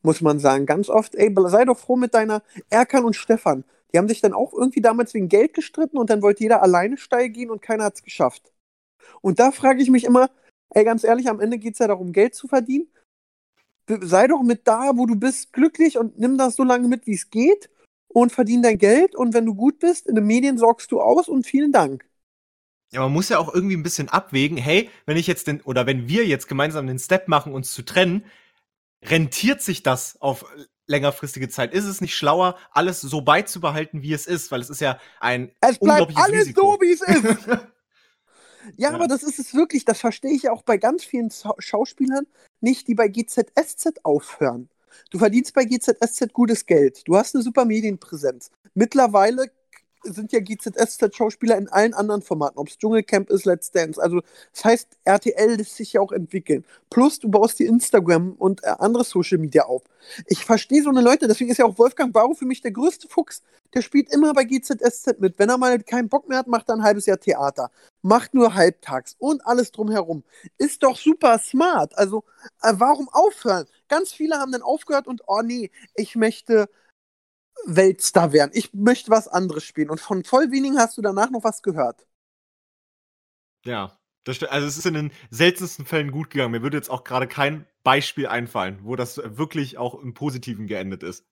[0.03, 0.65] Muss man sagen.
[0.65, 3.63] Ganz oft, ey, sei doch froh mit deiner Erkan und Stefan.
[3.91, 6.97] Die haben sich dann auch irgendwie damals wegen Geld gestritten und dann wollte jeder alleine
[6.97, 8.51] steil gehen und keiner hat es geschafft.
[9.21, 10.29] Und da frage ich mich immer,
[10.71, 12.87] ey, ganz ehrlich, am Ende geht es ja darum, Geld zu verdienen.
[13.87, 17.13] Sei doch mit da, wo du bist, glücklich und nimm das so lange mit, wie
[17.13, 17.69] es geht.
[18.21, 21.27] Und verdien dein Geld und wenn du gut bist, in den Medien sorgst du aus
[21.27, 22.05] und vielen Dank.
[22.91, 25.85] Ja, man muss ja auch irgendwie ein bisschen abwägen, hey, wenn ich jetzt den, oder
[25.85, 28.23] wenn wir jetzt gemeinsam den Step machen, uns zu trennen,
[29.03, 30.45] rentiert sich das auf
[30.87, 31.73] längerfristige Zeit?
[31.73, 34.49] Ist es nicht schlauer, alles so beizubehalten, wie es ist?
[34.49, 36.73] Weil es ist ja ein Es bleibt alles Risiko.
[36.73, 37.47] so, wie es ist.
[37.47, 37.61] ja,
[38.77, 38.91] Ja.
[38.93, 39.83] aber das ist es wirklich.
[39.83, 42.27] Das verstehe ich ja auch bei ganz vielen Schau- Schauspielern
[42.61, 44.69] nicht, die bei GZSZ aufhören.
[45.11, 47.07] Du verdienst bei GZSZ gutes Geld.
[47.07, 48.51] Du hast eine super Medienpräsenz.
[48.73, 49.49] Mittlerweile
[50.13, 54.01] sind ja GZSZ-Schauspieler in allen anderen Formaten, ob es Dschungelcamp ist, Let's Dance.
[54.01, 54.21] Also
[54.53, 56.63] das heißt, RTL lässt sich ja auch entwickeln.
[56.89, 59.83] Plus, du baust dir Instagram und äh, andere Social Media auf.
[60.27, 63.07] Ich verstehe so eine Leute, deswegen ist ja auch Wolfgang Barrow für mich der größte
[63.07, 63.41] Fuchs.
[63.73, 65.37] Der spielt immer bei GZSZ mit.
[65.37, 67.71] Wenn er mal keinen Bock mehr hat, macht er ein halbes Jahr Theater.
[68.01, 70.23] Macht nur halbtags und alles drumherum.
[70.57, 71.97] Ist doch super smart.
[71.97, 72.23] Also,
[72.61, 73.65] äh, warum aufhören?
[73.87, 76.69] Ganz viele haben dann aufgehört und, oh nee, ich möchte
[77.65, 78.51] Weltstar werden.
[78.53, 79.89] Ich möchte was anderes spielen.
[79.89, 82.05] Und von voll wenigen hast du danach noch was gehört.
[83.65, 86.51] Ja, also es ist in den seltensten Fällen gut gegangen.
[86.51, 91.03] Mir würde jetzt auch gerade kein Beispiel einfallen, wo das wirklich auch im Positiven geendet
[91.03, 91.25] ist.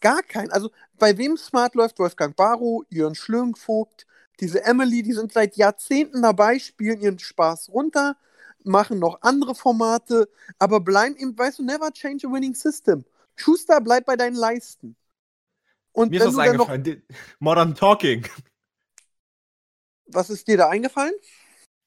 [0.00, 0.50] Gar kein.
[0.50, 4.06] Also bei wem smart läuft Wolfgang Barrow, Jörn Schlöngvogt,
[4.40, 8.16] diese Emily, die sind seit Jahrzehnten dabei, spielen ihren Spaß runter,
[8.64, 13.04] machen noch andere Formate, aber bleiben eben, weißt du, never change a winning system.
[13.36, 14.96] Schuster, bleib bei deinen Leisten.
[15.92, 17.02] Und Mir ist was noch, eingefallen.
[17.40, 18.26] Modern Talking.
[20.06, 21.14] was ist dir da eingefallen?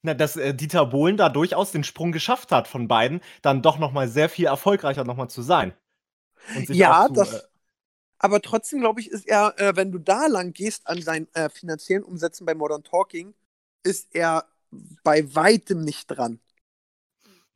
[0.02, 3.78] Na, dass äh, Dieter Bohlen da durchaus den Sprung geschafft hat von beiden, dann doch
[3.78, 5.72] noch mal sehr viel erfolgreicher noch mal zu sein.
[6.68, 7.42] Ja, zu, das- äh,
[8.18, 11.48] Aber trotzdem glaube ich, ist er, äh, wenn du da lang gehst an seinen äh,
[11.50, 13.34] finanziellen Umsätzen bei Modern Talking,
[13.82, 14.46] ist er
[15.02, 16.40] bei weitem nicht dran.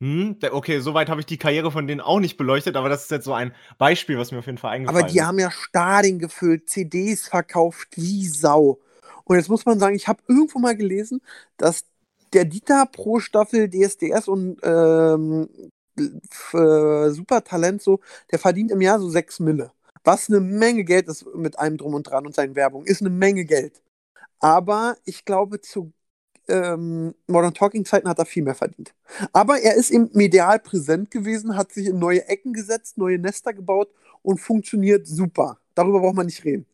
[0.01, 3.11] Hm, okay, soweit habe ich die Karriere von denen auch nicht beleuchtet, aber das ist
[3.11, 5.25] jetzt so ein Beispiel, was mir auf jeden Fall eingefallen Aber die ist.
[5.25, 8.79] haben ja Stadien gefüllt, CDs verkauft wie Sau.
[9.25, 11.21] Und jetzt muss man sagen, ich habe irgendwo mal gelesen,
[11.57, 11.83] dass
[12.33, 15.49] der Dieter pro Staffel DSDS und ähm,
[15.97, 17.99] äh, Supertalent so,
[18.31, 19.71] der verdient im Jahr so 6 Mille.
[20.03, 22.85] Was eine Menge Geld ist mit allem drum und dran und seinen Werbung.
[22.85, 23.81] Ist eine Menge Geld.
[24.39, 25.93] Aber ich glaube, zu
[26.49, 28.93] ähm, Modern Talking Zeiten hat er viel mehr verdient.
[29.33, 33.53] Aber er ist eben medial präsent gewesen, hat sich in neue Ecken gesetzt, neue Nester
[33.53, 33.89] gebaut
[34.21, 35.59] und funktioniert super.
[35.75, 36.65] Darüber braucht man nicht reden.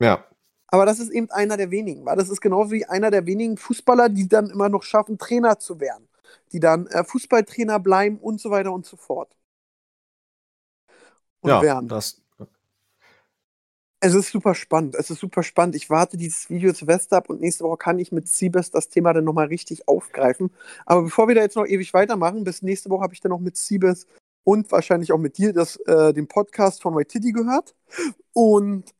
[0.00, 0.24] Ja.
[0.68, 3.56] Aber das ist eben einer der wenigen, weil das ist genauso wie einer der wenigen
[3.56, 6.08] Fußballer, die dann immer noch schaffen, Trainer zu werden.
[6.52, 9.34] Die dann äh, Fußballtrainer bleiben und so weiter und so fort.
[11.40, 11.88] Und ja, werden.
[11.88, 12.20] das.
[14.06, 14.94] Es ist super spannend.
[14.94, 15.74] Es ist super spannend.
[15.74, 19.12] Ich warte dieses Video Silvester ab und nächste Woche kann ich mit Siebes das Thema
[19.12, 20.52] dann nochmal richtig aufgreifen.
[20.84, 23.40] Aber bevor wir da jetzt noch ewig weitermachen, bis nächste Woche habe ich dann noch
[23.40, 24.06] mit Siebes
[24.44, 27.74] und wahrscheinlich auch mit dir das, äh, den Podcast von White Titty gehört.
[28.32, 28.94] Und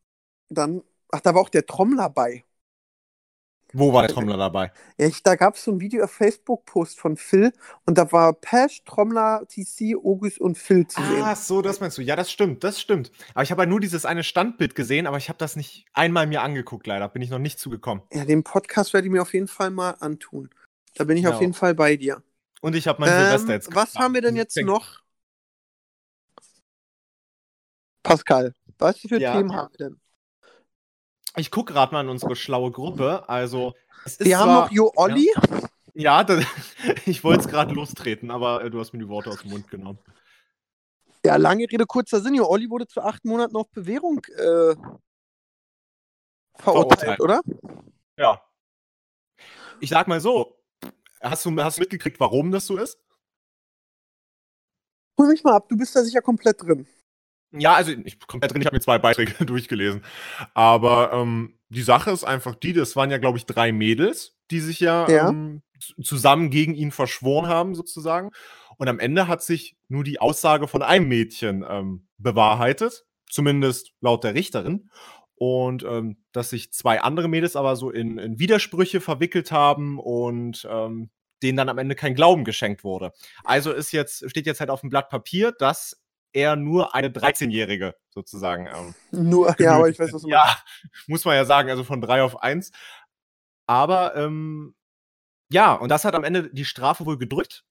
[0.49, 2.43] dann, ach, da war auch der Trommler bei.
[3.73, 4.71] Wo war der Trommler dabei?
[4.95, 7.51] Ich, da gab es so ein Video auf Facebook-Post von Phil
[7.85, 11.21] und da war Pesh, Trommler, TC, August und Phil zu sehen.
[11.21, 12.01] Ah, so, das meinst du.
[12.01, 13.11] Ja, das stimmt, das stimmt.
[13.33, 16.27] Aber ich habe halt nur dieses eine Standbild gesehen, aber ich habe das nicht einmal
[16.27, 17.09] mir angeguckt, leider.
[17.09, 18.03] Bin ich noch nicht zugekommen.
[18.13, 20.49] Ja, den Podcast werde ich mir auf jeden Fall mal antun.
[20.95, 21.31] Da bin ich Ja.
[21.33, 22.23] auf jeden Fall bei dir.
[22.61, 25.01] Und ich habe mein Silvester Ähm, jetzt was haben wir denn jetzt noch?
[28.03, 29.33] Pascal, was für Ja.
[29.33, 29.99] Themen haben wir denn?
[31.37, 33.27] Ich gucke gerade mal in unsere schlaue Gruppe.
[33.29, 33.73] Also,
[34.19, 35.31] Wir haben noch Jo Olli.
[35.93, 36.39] Ja, da,
[37.05, 39.69] ich wollte es gerade lostreten, aber äh, du hast mir die Worte aus dem Mund
[39.69, 39.99] genommen.
[41.25, 41.35] Ja.
[41.35, 42.35] lange Rede, kurzer Sinn.
[42.35, 44.75] Jo Olli wurde zu acht Monaten auf Bewährung äh,
[46.55, 47.19] verurteilt, Verurteilt.
[47.21, 47.41] oder?
[48.17, 48.41] Ja.
[49.79, 50.57] Ich sag mal so,
[51.21, 52.99] hast du, hast du mitgekriegt, warum das so ist?
[55.19, 56.87] Hol mich mal ab, du bist da sicher komplett drin.
[57.51, 60.03] Ja, also ich komplett drin, ich habe mir zwei Beiträge durchgelesen.
[60.53, 64.59] Aber ähm, die Sache ist einfach die, das waren ja, glaube ich, drei Mädels, die
[64.59, 65.29] sich ja, Ja.
[65.29, 65.61] Ähm,
[66.03, 68.31] zusammen gegen ihn verschworen haben, sozusagen.
[68.77, 74.23] Und am Ende hat sich nur die Aussage von einem Mädchen ähm, bewahrheitet, zumindest laut
[74.23, 74.89] der Richterin.
[75.35, 80.67] Und ähm, dass sich zwei andere Mädels aber so in, in Widersprüche verwickelt haben und
[80.69, 81.11] ähm,
[81.43, 83.13] denen dann am Ende kein Glauben geschenkt wurde.
[83.43, 86.01] Also ist jetzt, steht jetzt halt auf dem Blatt Papier, dass
[86.37, 88.67] er nur eine 13-Jährige sozusagen.
[88.67, 90.55] Ähm, Nur, ja, aber ich weiß, was du ja,
[91.07, 92.71] muss man ja sagen, also von drei auf eins.
[93.67, 94.75] Aber ähm,
[95.51, 97.65] ja, und das hat am Ende die Strafe wohl gedrückt.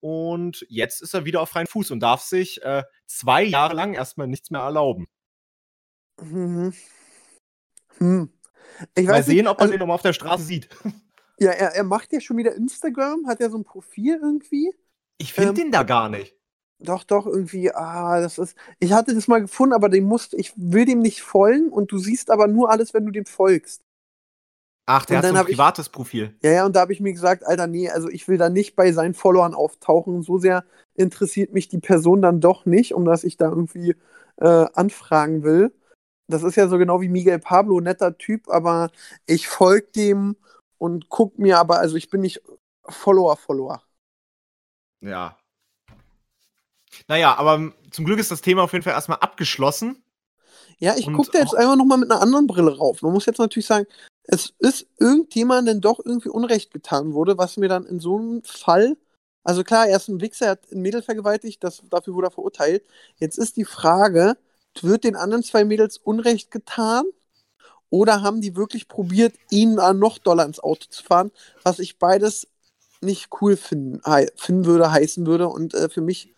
[0.00, 3.94] Und jetzt ist er wieder auf freien Fuß und darf sich äh, zwei Jahre lang
[3.94, 5.08] erstmal nichts mehr erlauben.
[6.20, 6.74] Mhm.
[7.98, 8.32] Hm.
[8.94, 10.68] Ich Mal sehen, nicht, ob man also, den nochmal auf der Straße sieht.
[11.38, 14.72] ja, er, er macht ja schon wieder Instagram, hat ja so ein Profil irgendwie.
[15.18, 16.36] Ich finde Ähm, den da gar nicht.
[16.84, 18.56] Doch, doch, irgendwie, ah, das ist.
[18.80, 21.98] Ich hatte das mal gefunden, aber den musst, ich will dem nicht folgen und du
[21.98, 23.82] siehst aber nur alles, wenn du dem folgst.
[24.86, 26.36] Ach, der Und hat so ein hab ich- privates Profil.
[26.42, 28.74] Ja, ja, und da habe ich mir gesagt, Alter, nee, also ich will da nicht
[28.74, 30.22] bei seinen Followern auftauchen.
[30.22, 30.64] So sehr
[30.94, 33.94] interessiert mich die Person dann doch nicht, um dass ich da irgendwie
[34.38, 35.72] äh, anfragen will.
[36.26, 38.90] Das ist ja so genau wie Miguel Pablo, netter Typ, aber
[39.26, 40.36] ich folge dem
[40.78, 42.42] und guck mir aber, also ich bin nicht
[42.88, 43.82] Follower-Follower.
[45.00, 45.36] Ja.
[47.08, 50.02] Naja, aber zum Glück ist das Thema auf jeden Fall erstmal abgeschlossen.
[50.78, 53.02] Ja, ich gucke da jetzt einfach nochmal mit einer anderen Brille rauf.
[53.02, 53.86] Man muss jetzt natürlich sagen,
[54.24, 58.96] es ist irgendjemandem doch irgendwie Unrecht getan wurde, was mir dann in so einem Fall,
[59.44, 62.32] also klar, er ist ein Wichser, er hat ein Mädel vergewaltigt, das, dafür wurde er
[62.32, 62.84] verurteilt.
[63.18, 64.36] Jetzt ist die Frage,
[64.80, 67.04] wird den anderen zwei Mädels Unrecht getan?
[67.90, 71.30] Oder haben die wirklich probiert, ihn da noch doller ins Auto zu fahren?
[71.62, 72.48] Was ich beides
[73.02, 74.00] nicht cool finden,
[74.36, 75.48] finden würde, heißen würde.
[75.48, 76.31] Und äh, für mich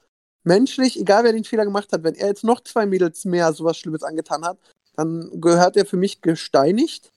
[0.45, 3.77] menschlich, egal wer den Fehler gemacht hat, wenn er jetzt noch zwei Mädels mehr sowas
[3.79, 4.59] Schlimmes angetan hat,
[4.97, 7.13] dann gehört er für mich gesteinigt.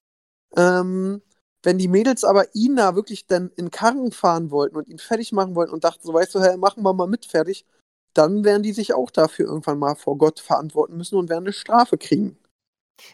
[0.56, 1.22] Ähm,
[1.64, 5.32] wenn die Mädels aber ihn da wirklich dann in Karren fahren wollten und ihn fertig
[5.34, 7.66] machen wollten und dachten, so weißt du, hey, machen wir mal mit fertig,
[8.14, 11.54] dann werden die sich auch dafür irgendwann mal vor Gott verantworten müssen und werden eine
[11.54, 12.38] Strafe kriegen.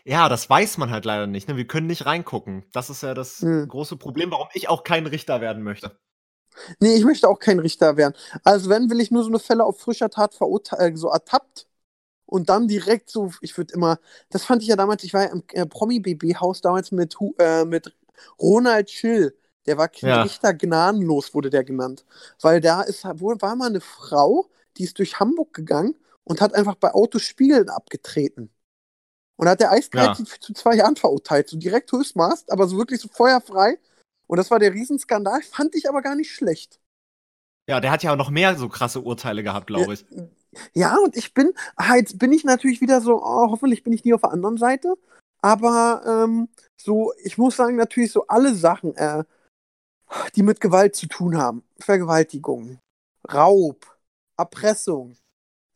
[0.06, 1.48] Ja, das weiß man halt leider nicht.
[1.48, 1.58] Ne?
[1.58, 2.64] Wir können nicht reingucken.
[2.72, 3.68] Das ist ja das Hm.
[3.68, 5.98] große Problem, warum ich auch kein Richter werden möchte.
[6.80, 8.14] Nee, ich möchte auch kein Richter werden.
[8.44, 11.68] Also wenn, will ich nur so eine Fälle auf frischer Tat verurteilt, äh, so ertappt
[12.26, 15.30] und dann direkt so, ich würde immer, das fand ich ja damals, ich war ja
[15.32, 17.96] im äh, Promi-BB-Haus damals mit, äh, mit
[18.42, 19.38] Ronald Schill.
[19.68, 20.24] Der war Ja.
[20.24, 22.06] Richter gnadenlos, wurde der genannt.
[22.42, 26.54] Weil da ist, wo war mal eine Frau, die ist durch Hamburg gegangen und hat
[26.56, 28.52] einfach bei Autos Spiegeln abgetreten.
[29.36, 30.16] Und hat der eiskalt Ja.
[30.16, 31.50] zu zwei Jahren verurteilt.
[31.50, 33.80] So direkt Höchstmaß, aber so wirklich so feuerfrei.
[34.28, 36.80] Und das war der Riesenskandal, fand ich aber gar nicht schlecht.
[37.70, 40.06] Ja, der hat ja auch noch mehr so krasse Urteile gehabt, glaube ich.
[40.74, 44.04] Ja, und ich bin, ah, jetzt bin ich natürlich wieder so, oh, hoffentlich bin ich
[44.04, 44.96] nie auf der anderen Seite.
[45.42, 49.24] Aber ähm, so, ich muss sagen, natürlich so alle Sachen, äh,
[50.36, 51.64] die mit Gewalt zu tun haben.
[51.80, 52.80] Vergewaltigung,
[53.32, 53.98] Raub,
[54.38, 55.18] Erpressung.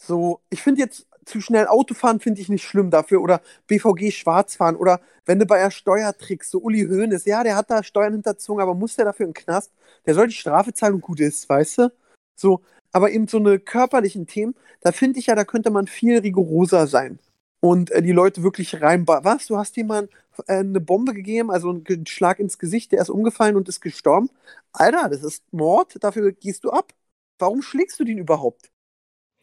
[0.01, 4.55] So, ich finde jetzt zu schnell Autofahren finde ich nicht schlimm dafür oder BVG schwarz
[4.55, 7.83] fahren oder wenn du bei der Steuer trickst, so Uli Hoeneß, ja, der hat da
[7.83, 9.71] Steuern hinterzogen, aber muss der dafür in den Knast?
[10.05, 11.91] Der soll die Strafe zahlen und gut ist, weißt du?
[12.35, 12.61] So,
[12.91, 16.87] aber eben so eine körperlichen Themen, da finde ich ja, da könnte man viel rigoroser
[16.87, 17.19] sein
[17.59, 19.23] und äh, die Leute wirklich reinba.
[19.23, 19.47] Was?
[19.47, 20.09] Du hast jemand
[20.47, 24.29] äh, eine Bombe gegeben, also einen Schlag ins Gesicht, der ist umgefallen und ist gestorben.
[24.71, 26.93] Alter, das ist Mord, dafür gehst du ab.
[27.39, 28.71] Warum schlägst du den überhaupt?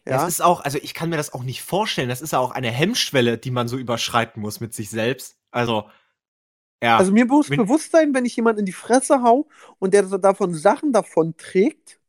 [0.06, 2.08] Das Ja, ist auch, also ich kann mir das auch nicht vorstellen.
[2.08, 5.38] Das ist ja auch eine Hemmschwelle, die man so überschreiten muss mit sich selbst.
[5.50, 5.88] Also,
[6.82, 6.98] ja.
[6.98, 10.54] also mir muss bewusst sein, wenn ich jemanden in die Fresse hau und der davon
[10.54, 12.00] Sachen davon trägt,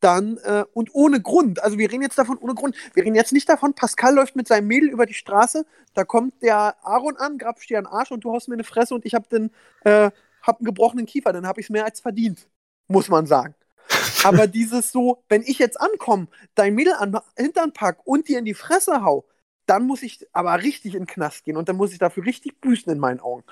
[0.00, 1.62] dann äh, und ohne Grund.
[1.62, 2.76] Also wir reden jetzt davon ohne Grund.
[2.94, 5.64] Wir reden jetzt nicht davon, Pascal läuft mit seinem Mädel über die Straße,
[5.94, 8.94] da kommt der Aaron an, grabst dir den Arsch und du haust mir eine Fresse
[8.94, 9.50] und ich hab den,
[9.84, 10.10] äh,
[10.42, 12.48] hab einen gebrochenen Kiefer, dann hab ich es mehr als verdient,
[12.88, 13.54] muss man sagen.
[14.24, 18.44] Aber dieses so, wenn ich jetzt ankomme, dein Mädel an Hintern pack und dir in
[18.44, 19.26] die Fresse hau,
[19.66, 22.60] dann muss ich aber richtig in den Knast gehen und dann muss ich dafür richtig
[22.60, 23.44] büßen in meinen Augen.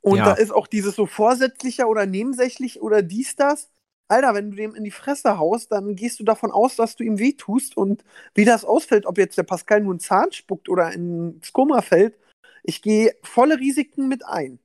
[0.00, 0.24] Und Ja.
[0.24, 3.70] da ist auch dieses so vorsätzlicher oder nebensächlich oder dies, das.
[4.08, 7.04] Alter, wenn du dem in die Fresse haust, dann gehst du davon aus, dass du
[7.04, 8.04] ihm wehtust und
[8.34, 12.18] wie das ausfällt, ob jetzt der Pascal nur einen Zahn spuckt oder ins Koma fällt,
[12.64, 14.58] ich gehe volle Risiken mit ein.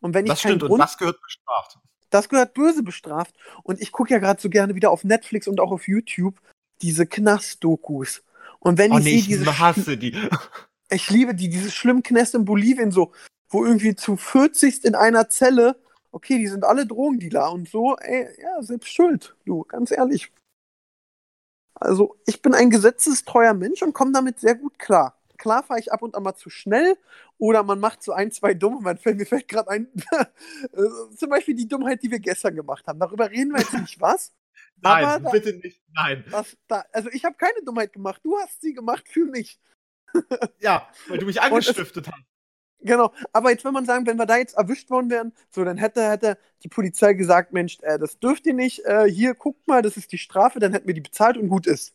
[0.00, 1.78] Und wenn ich das keinen stimmt und Grund das gehört bestraft.
[2.10, 3.34] Das gehört böse bestraft.
[3.62, 6.40] Und ich gucke ja gerade so gerne wieder auf Netflix und auch auf YouTube
[6.82, 8.22] diese Knast-Dokus.
[8.58, 10.16] Und wenn Oh ich nee, sehe, ich diese hasse die.
[10.90, 13.12] ich liebe die, diese schlimmen Knäste in Bolivien so,
[13.48, 15.76] wo irgendwie zu 40 in einer Zelle,
[16.12, 20.32] okay, die sind alle Drogendealer und so, ey, ja, selbst schuld, du, ganz ehrlich.
[21.74, 25.15] Also, ich bin ein gesetzestreuer Mensch und komme damit sehr gut klar.
[25.36, 26.96] Klar fahre ich ab und an mal zu schnell
[27.38, 28.80] oder man macht so ein, zwei Dumme.
[28.80, 29.88] Man fällt, mir fällt gerade ein,
[30.72, 32.98] äh, zum Beispiel die Dummheit, die wir gestern gemacht haben.
[32.98, 34.32] Darüber reden wir jetzt nicht was.
[34.80, 35.82] Nein, da- bitte nicht.
[35.94, 36.24] Nein.
[36.30, 38.20] Das, da, also ich habe keine Dummheit gemacht.
[38.24, 39.58] Du hast sie gemacht für mich.
[40.60, 42.22] Ja, weil du mich angestiftet hast.
[42.80, 45.76] Genau, aber jetzt, wenn man sagen, wenn wir da jetzt erwischt worden wären, so, dann
[45.78, 49.82] hätte, hätte die Polizei gesagt, Mensch, äh, das dürft ihr nicht, äh, hier, guckt mal,
[49.82, 51.94] das ist die Strafe, dann hätten wir die bezahlt und gut ist.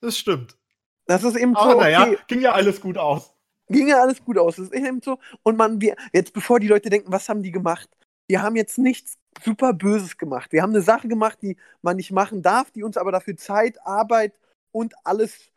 [0.00, 0.58] Das stimmt.
[1.06, 3.34] Das ist eben Aber so, naja, okay, ging ja alles gut aus.
[3.68, 4.56] ging ja alles gut aus.
[4.56, 5.18] Das ist eben so.
[5.42, 7.88] Und man, wir, jetzt bevor die Leute denken, was haben die gemacht?
[8.26, 10.52] Wir haben jetzt nichts super Böses gemacht.
[10.52, 13.78] Wir haben eine Sache gemacht, die man nicht machen darf, die uns aber dafür Zeit,
[13.86, 14.38] Arbeit
[14.72, 15.50] und alles.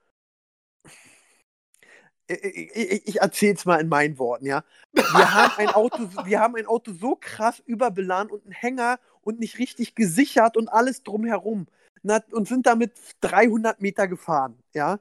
[2.27, 4.65] Ich, ich, ich erzähle es mal in meinen Worten, ja.
[4.91, 9.39] Wir haben ein Auto, wir haben ein Auto so krass überbeladen und einen Hänger und
[9.39, 11.67] nicht richtig gesichert und alles drumherum.
[12.31, 14.99] und sind damit 300 Meter gefahren, ja.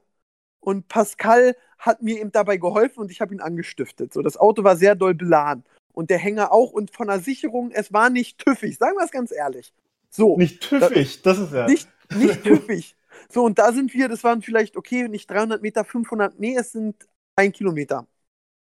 [0.67, 4.11] Und Pascal hat mir eben dabei geholfen und ich habe ihn angestiftet.
[4.11, 5.63] So, das Auto war sehr doll beladen.
[5.93, 6.73] Und der Hänger auch.
[6.73, 9.71] Und von der Sicherung, es war nicht tüffig, sagen wir es ganz ehrlich.
[10.09, 10.35] So.
[10.35, 11.67] Nicht tüffig, das, das ist ja.
[11.67, 12.97] Nicht, nicht tüffig.
[13.29, 16.73] So, und da sind wir, das waren vielleicht, okay, nicht 300 Meter, 500, nee, es
[16.73, 18.05] sind ein Kilometer.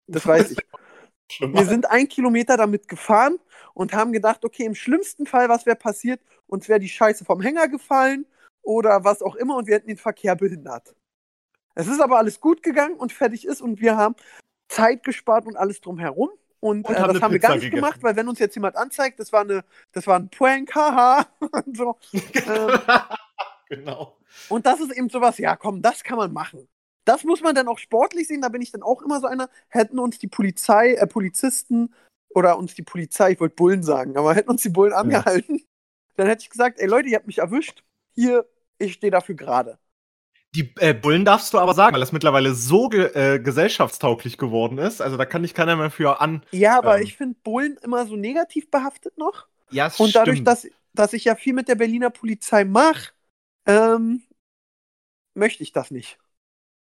[0.05, 0.59] Das weiß ich.
[1.39, 3.39] Wir sind ein Kilometer damit gefahren
[3.73, 6.21] und haben gedacht, okay, im schlimmsten Fall, was wäre passiert?
[6.45, 8.27] Uns wäre die Scheiße vom Hänger gefallen
[8.61, 10.93] oder was auch immer und wir hätten den Verkehr behindert.
[11.75, 14.15] Es ist aber alles gut gegangen und fertig ist und wir haben
[14.67, 16.29] Zeit gespart und alles drumherum.
[16.61, 17.75] Und, und äh, das haben wir gar nicht gegessen.
[17.75, 21.27] gemacht, weil wenn uns jetzt jemand anzeigt, das war, eine, das war ein Prank, haha.
[21.65, 21.97] und so.
[22.13, 22.79] ähm,
[23.69, 24.17] genau.
[24.49, 26.67] Und das ist eben sowas, ja komm, das kann man machen.
[27.03, 29.49] Das muss man dann auch sportlich sehen, da bin ich dann auch immer so einer,
[29.69, 31.93] hätten uns die Polizei, äh, Polizisten
[32.29, 35.63] oder uns die Polizei, ich wollte Bullen sagen, aber hätten uns die Bullen angehalten, ja.
[36.15, 37.83] dann hätte ich gesagt, ey Leute, ihr habt mich erwischt,
[38.15, 38.47] hier,
[38.79, 39.77] ich stehe dafür gerade.
[40.55, 44.77] Die äh, Bullen darfst du aber sagen, weil das mittlerweile so ge äh, gesellschaftstauglich geworden
[44.77, 45.01] ist.
[45.01, 46.45] Also da kann ich keiner mehr für an.
[46.51, 49.47] Ja, aber ähm, ich finde Bullen immer so negativ behaftet noch.
[49.69, 53.11] Ja, es Und dadurch, dass, dass ich ja viel mit der Berliner Polizei mache,
[53.65, 54.23] ähm,
[55.33, 56.17] möchte ich das nicht.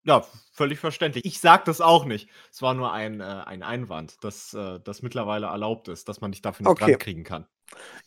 [0.05, 1.25] Ja, völlig verständlich.
[1.25, 2.29] Ich sage das auch nicht.
[2.51, 6.33] Es war nur ein, äh, ein Einwand, dass äh, das mittlerweile erlaubt ist, dass man
[6.33, 6.97] dich dafür nicht okay.
[6.97, 7.47] kriegen kann.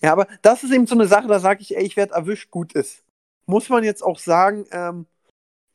[0.01, 2.51] Ja, aber das ist eben so eine Sache, da sage ich, ey, ich werde erwischt,
[2.51, 3.03] gut ist.
[3.45, 5.07] Muss man jetzt auch sagen, ähm,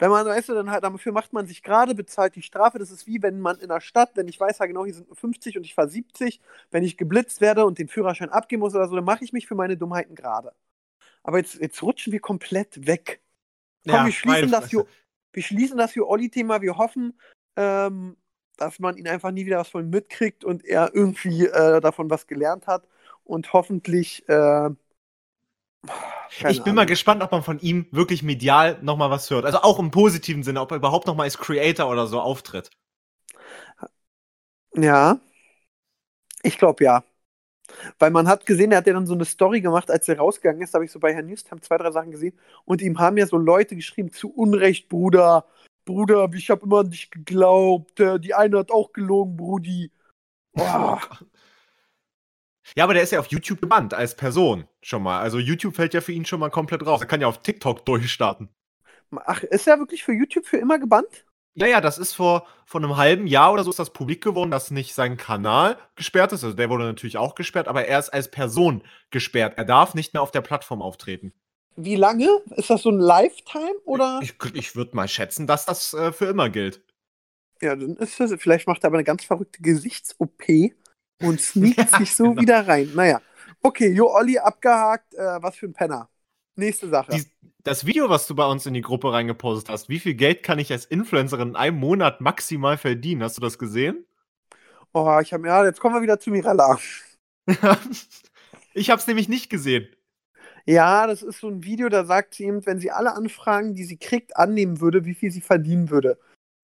[0.00, 2.78] wenn man, weißt du, dann halt, dafür macht man sich gerade, bezahlt die Strafe.
[2.78, 5.08] Das ist wie wenn man in der Stadt, wenn ich weiß ja genau, hier sind
[5.08, 8.74] nur 50 und ich fahre 70, wenn ich geblitzt werde und den Führerschein abgeben muss
[8.74, 10.52] oder so, dann mache ich mich für meine Dummheiten gerade.
[11.22, 13.20] Aber jetzt, jetzt rutschen wir komplett weg.
[13.84, 14.86] Komm, ja, wir schließen das hier
[15.32, 16.60] wir schließen das für Olli-Thema.
[16.60, 17.18] Wir hoffen,
[17.56, 18.16] ähm,
[18.56, 22.26] dass man ihn einfach nie wieder was von mitkriegt und er irgendwie äh, davon was
[22.26, 22.86] gelernt hat.
[23.24, 24.28] Und hoffentlich.
[24.28, 24.70] Äh,
[26.30, 26.74] ich bin Ahnung.
[26.76, 29.44] mal gespannt, ob man von ihm wirklich medial nochmal was hört.
[29.44, 32.70] Also auch im positiven Sinne, ob er überhaupt nochmal als Creator oder so auftritt.
[34.74, 35.20] Ja.
[36.42, 37.04] Ich glaube ja.
[37.98, 40.62] Weil man hat gesehen, er hat ja dann so eine Story gemacht, als er rausgegangen
[40.62, 42.38] ist, habe ich so bei Herrn Newstam zwei, drei Sachen gesehen.
[42.64, 45.46] Und ihm haben ja so Leute geschrieben, zu Unrecht, Bruder.
[45.84, 47.98] Bruder, ich habe immer an dich geglaubt.
[47.98, 49.92] Die eine hat auch gelogen, Brudi.
[50.52, 51.00] Boah.
[52.76, 55.20] Ja, aber der ist ja auf YouTube gebannt als Person schon mal.
[55.20, 57.00] Also YouTube fällt ja für ihn schon mal komplett raus.
[57.00, 58.48] Er kann ja auf TikTok durchstarten.
[59.24, 61.24] Ach, ist er wirklich für YouTube für immer gebannt?
[61.54, 64.52] Ja, ja, das ist vor, vor einem halben Jahr oder so ist das publik geworden,
[64.52, 66.44] dass nicht sein Kanal gesperrt ist.
[66.44, 69.54] Also der wurde natürlich auch gesperrt, aber er ist als Person gesperrt.
[69.56, 71.32] Er darf nicht mehr auf der Plattform auftreten.
[71.76, 72.28] Wie lange?
[72.56, 74.20] Ist das so ein Lifetime oder?
[74.22, 76.82] Ich, ich würde mal schätzen, dass das äh, für immer gilt.
[77.60, 80.72] Ja, dann ist das, vielleicht macht er aber eine ganz verrückte Gesichts-OP
[81.20, 82.42] und sneakt sich so genau.
[82.42, 82.90] wieder rein.
[82.94, 83.20] Naja.
[83.62, 86.08] Okay, Jo Olli abgehakt, äh, was für ein Penner.
[86.56, 87.12] Nächste Sache.
[87.12, 87.24] Die,
[87.62, 90.58] das Video, was du bei uns in die Gruppe reingepostet hast, wie viel Geld kann
[90.58, 93.22] ich als Influencerin in einem Monat maximal verdienen?
[93.22, 94.06] Hast du das gesehen?
[94.92, 96.78] Oh, ich habe ja, jetzt kommen wir wieder zu Mirella.
[98.74, 99.88] ich habe es nämlich nicht gesehen.
[100.66, 103.84] Ja, das ist so ein Video, da sagt sie eben, wenn sie alle Anfragen, die
[103.84, 106.18] sie kriegt, annehmen würde, wie viel sie verdienen würde.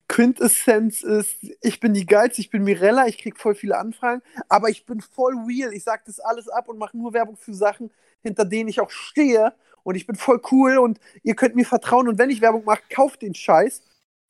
[0.09, 4.69] Quintessenz ist, ich bin die Geilste, ich bin Mirella, ich krieg voll viele Anfragen, aber
[4.71, 5.73] ich bin voll real.
[5.73, 7.91] Ich sag das alles ab und mache nur Werbung für Sachen,
[8.23, 12.09] hinter denen ich auch stehe und ich bin voll cool und ihr könnt mir vertrauen
[12.09, 13.83] und wenn ich Werbung mache, kauft den Scheiß.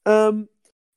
[0.07, 0.49] Ähm,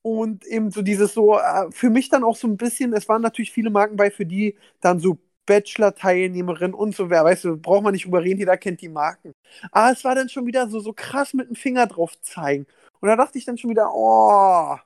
[0.02, 3.22] und eben so dieses so, äh, für mich dann auch so ein bisschen, es waren
[3.22, 7.82] natürlich viele Marken bei, für die dann so Bachelor-Teilnehmerin und so, wer weißt du, braucht
[7.82, 9.32] man nicht drüber reden, jeder kennt die Marken.
[9.72, 12.66] Aber es war dann schon wieder so, so krass mit dem Finger drauf zeigen.
[13.00, 14.76] Und da dachte ich dann schon wieder, oh,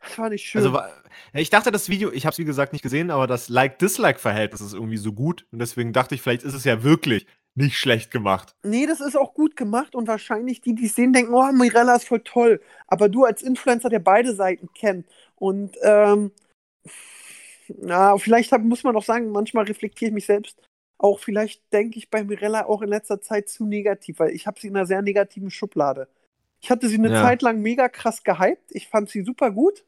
[0.00, 0.62] das war nicht schön.
[0.62, 0.80] Also,
[1.32, 4.74] ich dachte, das Video, ich habe es wie gesagt nicht gesehen, aber das Like-Dislike-Verhältnis ist
[4.74, 5.46] irgendwie so gut.
[5.50, 8.54] Und deswegen dachte ich, vielleicht ist es ja wirklich nicht schlecht gemacht.
[8.62, 11.96] Nee, das ist auch gut gemacht und wahrscheinlich die, die es sehen, denken, oh, Mirella
[11.96, 12.60] ist voll toll.
[12.86, 16.30] Aber du als Influencer, der beide Seiten kennt und ähm,
[17.68, 20.56] na, vielleicht hab, muss man auch sagen, manchmal reflektiere ich mich selbst.
[20.98, 24.58] Auch vielleicht denke ich bei Mirella auch in letzter Zeit zu negativ, weil ich habe
[24.60, 26.08] sie in einer sehr negativen Schublade.
[26.60, 27.22] Ich hatte sie eine ja.
[27.22, 28.70] Zeit lang mega krass gehypt.
[28.70, 29.84] Ich fand sie super gut.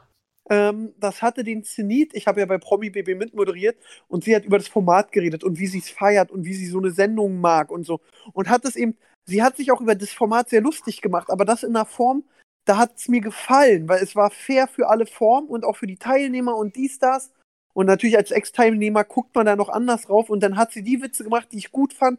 [0.48, 2.14] Ähm, das hatte den Zenit.
[2.14, 3.78] Ich habe ja bei Promi BB mitmoderiert
[4.08, 6.66] und sie hat über das Format geredet und wie sie es feiert und wie sie
[6.66, 8.00] so eine Sendung mag und so.
[8.32, 11.44] Und hat es eben, sie hat sich auch über das Format sehr lustig gemacht, aber
[11.44, 12.24] das in einer Form,
[12.64, 15.86] da hat es mir gefallen, weil es war fair für alle Formen und auch für
[15.86, 17.30] die Teilnehmer und dies, das.
[17.72, 21.00] Und natürlich als Ex-Teilnehmer guckt man da noch anders drauf und dann hat sie die
[21.00, 22.18] Witze gemacht, die ich gut fand.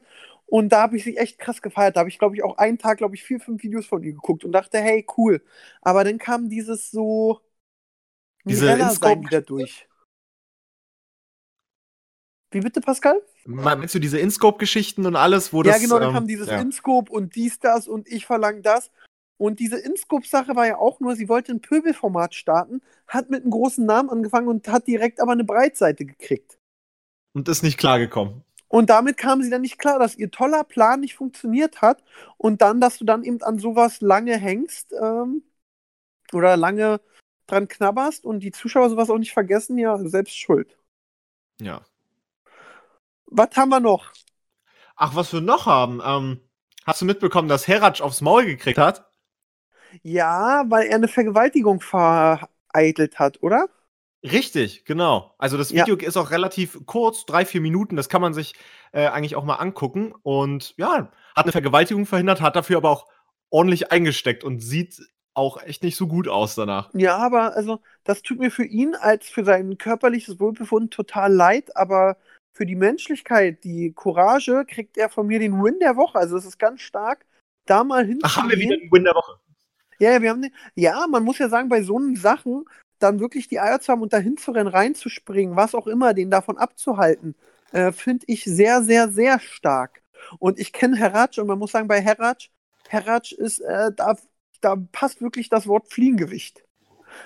[0.52, 1.96] Und da habe ich sie echt krass gefeiert.
[1.96, 4.12] Da habe ich, glaube ich, auch einen Tag, glaube ich, vier, fünf Videos von ihr
[4.12, 5.42] geguckt und dachte, hey, cool.
[5.82, 7.40] Aber dann kam dieses so,
[8.44, 9.88] diese sein wieder durch.
[12.52, 13.22] Wie bitte, Pascal?
[13.46, 15.82] Meinst du diese InScope-Geschichten und alles, wo ja, das.
[15.82, 16.60] genau, dann ähm, kam dieses ja.
[16.60, 18.92] InScope und dies, das und ich verlang das.
[19.38, 23.52] Und diese InScope-Sache war ja auch nur, sie wollte ein Pöbelformat starten, hat mit einem
[23.52, 26.60] großen Namen angefangen und hat direkt aber eine Breitseite gekriegt.
[27.34, 28.44] Und ist nicht klargekommen.
[28.72, 32.02] Und damit kam sie dann nicht klar, dass ihr toller Plan nicht funktioniert hat
[32.38, 35.44] und dann, dass du dann eben an sowas lange hängst ähm,
[36.32, 37.02] oder lange
[37.48, 40.78] dran knabberst und die Zuschauer sowas auch nicht vergessen, ja, selbst schuld.
[41.60, 41.82] Ja.
[43.26, 44.14] Was haben wir noch?
[44.96, 46.02] Ach, was wir noch haben.
[46.02, 46.40] Ähm,
[46.86, 49.06] hast du mitbekommen, dass Heratsch aufs Maul gekriegt hat?
[50.02, 53.68] Ja, weil er eine Vergewaltigung vereitelt hat, oder?
[54.24, 55.34] Richtig, genau.
[55.38, 55.86] Also das Ja.
[55.86, 57.96] Video ist auch relativ kurz, drei, vier Minuten.
[57.96, 58.54] Das kann man sich
[58.92, 60.14] äh, eigentlich auch mal angucken.
[60.22, 63.08] Und ja, hat eine Vergewaltigung verhindert, hat dafür aber auch
[63.50, 65.02] ordentlich eingesteckt und sieht
[65.34, 66.90] auch echt nicht so gut aus danach.
[66.94, 71.76] Ja, aber also das tut mir für ihn als für sein körperliches Wohlbefinden total leid,
[71.76, 72.18] aber
[72.54, 76.18] für die Menschlichkeit, die Courage, kriegt er von mir den Win der Woche.
[76.18, 77.26] Also es ist ganz stark,
[77.66, 78.22] da mal hinzugehen.
[78.26, 79.40] Ach, haben wir wieder den Win der Woche.
[80.00, 82.66] Ja, ja, wir haben den, ja, man muss ja sagen, bei so Sachen
[83.04, 86.30] dann wirklich die Eier zu haben und dahin zu rennen, reinzuspringen, was auch immer, den
[86.30, 87.36] davon abzuhalten,
[87.72, 90.02] äh, finde ich sehr, sehr, sehr stark.
[90.40, 92.52] Und ich kenne Heratsch und man muss sagen, bei Heratsch,
[92.88, 94.18] Heratsch ist, äh, da,
[94.62, 96.64] da passt wirklich das Wort Fliegengewicht.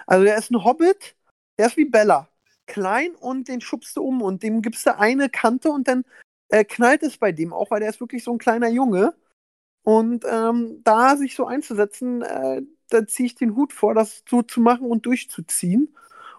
[0.08, 1.16] Also der ist ein Hobbit,
[1.58, 2.30] der ist wie Bella.
[2.68, 6.04] Klein und den schubst du um und dem gibst du eine Kante und dann
[6.50, 9.14] äh, knallt es bei dem auch, weil der ist wirklich so ein kleiner Junge.
[9.84, 14.42] Und ähm, da sich so einzusetzen, äh, da ziehe ich den Hut vor, das so
[14.42, 15.96] zu machen und durchzuziehen.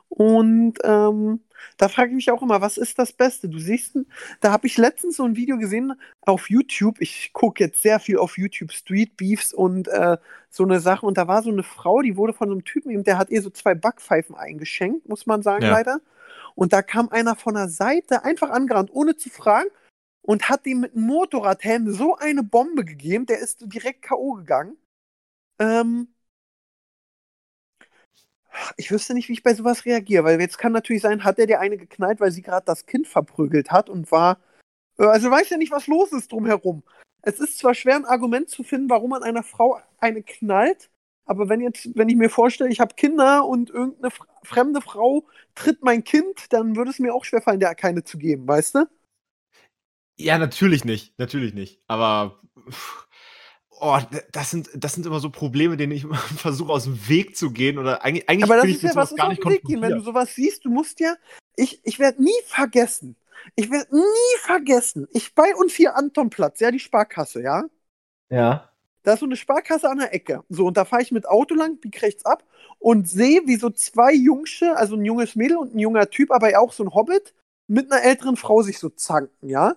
[0.09, 1.41] Und ähm,
[1.77, 3.49] da frage ich mich auch immer, was ist das Beste?
[3.49, 3.99] Du siehst,
[4.41, 7.01] da habe ich letztens so ein Video gesehen auf YouTube.
[7.01, 10.17] Ich gucke jetzt sehr viel auf YouTube Street Beefs und äh,
[10.51, 11.05] so eine Sache.
[11.07, 13.31] Und da war so eine Frau, die wurde von so einem Typen, eben, der hat
[13.31, 15.73] ihr so zwei Backpfeifen eingeschenkt, muss man sagen, Ja.
[15.73, 16.01] leider.
[16.55, 19.69] Und da kam einer von der Seite einfach angerannt, ohne zu fragen,
[20.23, 24.35] und hat dem mit einem Motorradhelm so eine Bombe gegeben, der ist direkt K.O.
[24.35, 24.77] gegangen.
[25.59, 26.09] Ähm,
[28.77, 31.47] ich wüsste nicht, wie ich bei sowas reagiere, weil jetzt kann natürlich sein, hat er
[31.47, 34.39] dir eine geknallt, weil sie gerade das Kind verprügelt hat und war.
[34.99, 36.83] äh, Also weiß ja nicht, was los ist drumherum.
[37.23, 40.91] Es ist zwar schwer, ein Argument zu finden, warum man einer Frau eine knallt,
[41.25, 45.27] aber wenn jetzt, wenn ich mir vorstelle, ich habe Kinder und irgendeine fr- fremde Frau
[45.57, 48.89] tritt mein Kind, dann würde es mir auch schwerfallen, der keine zu geben, weißt du?
[50.19, 51.19] Ja, natürlich nicht.
[51.19, 51.83] Natürlich nicht.
[51.89, 52.41] Aber.
[52.71, 53.06] pff,
[53.79, 53.99] Oh,
[54.33, 57.51] das sind, das sind immer so Probleme, denen ich immer versuche, aus dem Weg zu
[57.51, 57.79] gehen.
[57.79, 59.93] Oder eigentlich, eigentlich Aber das ist ja, was gar auf nicht den Weg gehen, wenn
[59.93, 61.15] du sowas siehst, du musst ja,
[61.57, 63.17] ich, ich werde nie vergessen,
[63.55, 67.65] ich werde nie vergessen, ich bei uns hier Antonplatz, ja, die Sparkasse, ja,
[68.31, 68.71] Ja.
[69.03, 71.55] da ist so eine Sparkasse an der Ecke, so, und da fahre ich mit Auto
[71.55, 72.45] lang, bieg rechts ab
[72.79, 76.51] und sehe, wie so zwei Jungsche, also ein junges Mädel und ein junger Typ, aber
[76.51, 77.35] ja auch so ein Hobbit,
[77.69, 79.77] mit einer älteren Frau sich so zanken, ja,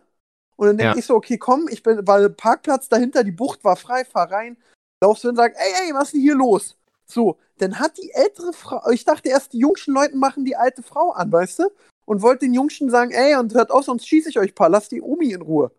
[0.60, 1.00] und dann denke Ja.
[1.00, 4.58] ich so, okay, komm, ich bin, weil Parkplatz dahinter, die Bucht war frei, fahr rein,
[5.02, 6.76] laufst du hin und sag, ey, ey, was ist denn hier los?
[7.06, 10.84] So, dann hat die ältere Frau, ich dachte erst, die jungschen Leute machen die alte
[10.84, 11.70] Frau an, weißt du?
[12.04, 14.92] Und wollte den Jungschen sagen, ey, und hört auf, sonst schieße ich euch paar, lasst
[14.92, 15.72] die Omi in Ruhe.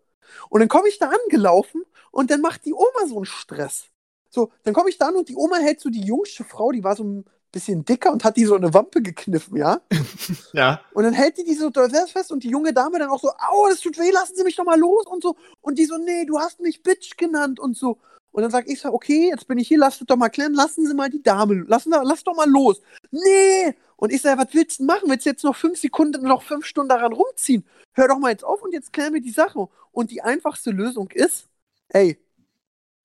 [0.49, 3.85] Und dann komme ich da angelaufen und dann macht die Oma so einen Stress.
[4.31, 6.83] So, dann komme ich da an und die Oma hält so die jungsche Frau, die
[6.83, 9.81] war so ein bisschen dicker und hat die so eine Wampe gekniffen, ja?
[10.53, 10.81] Ja.
[10.93, 13.67] Und dann hält die die so fest und die junge Dame dann auch so, au,
[13.69, 15.35] das tut weh, lassen Sie mich doch mal los und so.
[15.61, 17.99] Und die so, nee, du hast mich Bitch genannt und so.
[18.31, 20.53] Und dann sag ich so, okay, jetzt bin ich hier, lasst es doch mal klären,
[20.53, 22.81] lassen Sie mal die Dame, lassen, lass doch mal los.
[23.11, 23.75] Nee!
[23.97, 25.09] Und ich sage, was willst du machen?
[25.09, 27.65] Willst du jetzt noch fünf Sekunden, noch fünf Stunden daran rumziehen?
[27.93, 29.67] Hör doch mal jetzt auf und jetzt klären wir die Sache.
[29.91, 31.49] Und die einfachste Lösung ist,
[31.89, 32.17] ey,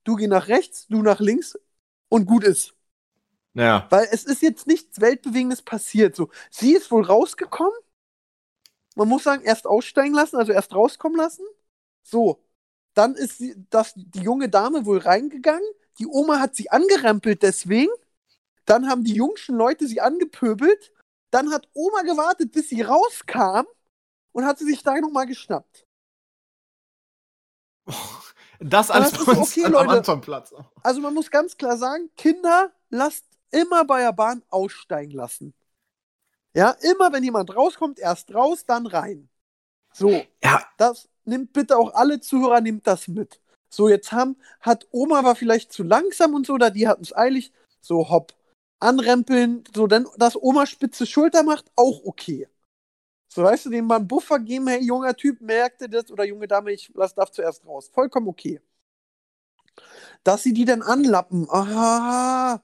[0.04, 1.59] du geh nach rechts, du nach links
[2.09, 2.76] und gut ist.
[3.57, 3.87] Ja.
[3.88, 6.14] Weil es ist jetzt nichts Weltbewegendes passiert.
[6.14, 7.73] So, sie ist wohl rausgekommen.
[8.97, 11.45] Man muss sagen, erst aussteigen lassen, also erst rauskommen lassen.
[12.03, 12.45] So,
[12.92, 15.66] dann ist sie, das, die junge Dame wohl reingegangen.
[15.99, 17.92] Die Oma hat sie angerempelt deswegen.
[18.66, 20.92] Dann haben die jungschen Leute sie angepöbelt.
[21.31, 23.64] Dann hat Oma gewartet, bis sie rauskam
[24.33, 25.87] und hat sie sich da nochmal geschnappt.
[28.59, 29.79] Das alles das ist okay, Leute.
[29.79, 30.55] am Antonplatz.
[30.83, 35.55] Also man muss ganz klar sagen, Kinder, lasst immer bei der Bahn aussteigen lassen.
[36.55, 39.28] Ja, immer wenn jemand rauskommt, erst raus, dann rein.
[39.92, 43.40] So, Ja, das nimmt bitte auch alle Zuhörer, nimmt das mit.
[43.68, 47.14] So, jetzt haben, hat Oma war vielleicht zu langsam und so, oder die hatten es
[47.14, 47.53] eilig.
[47.80, 48.34] So, hopp.
[48.80, 52.49] Anrempeln, so, dann, dass Oma spitze Schulter macht, auch okay.
[53.28, 56.49] So, weißt du, dem mal einen Buffer geben, hey, junger Typ, merkte das, oder junge
[56.49, 57.90] Dame, ich lass darf zuerst raus.
[57.92, 58.61] Vollkommen okay.
[60.24, 62.62] Dass sie die dann anlappen, aha.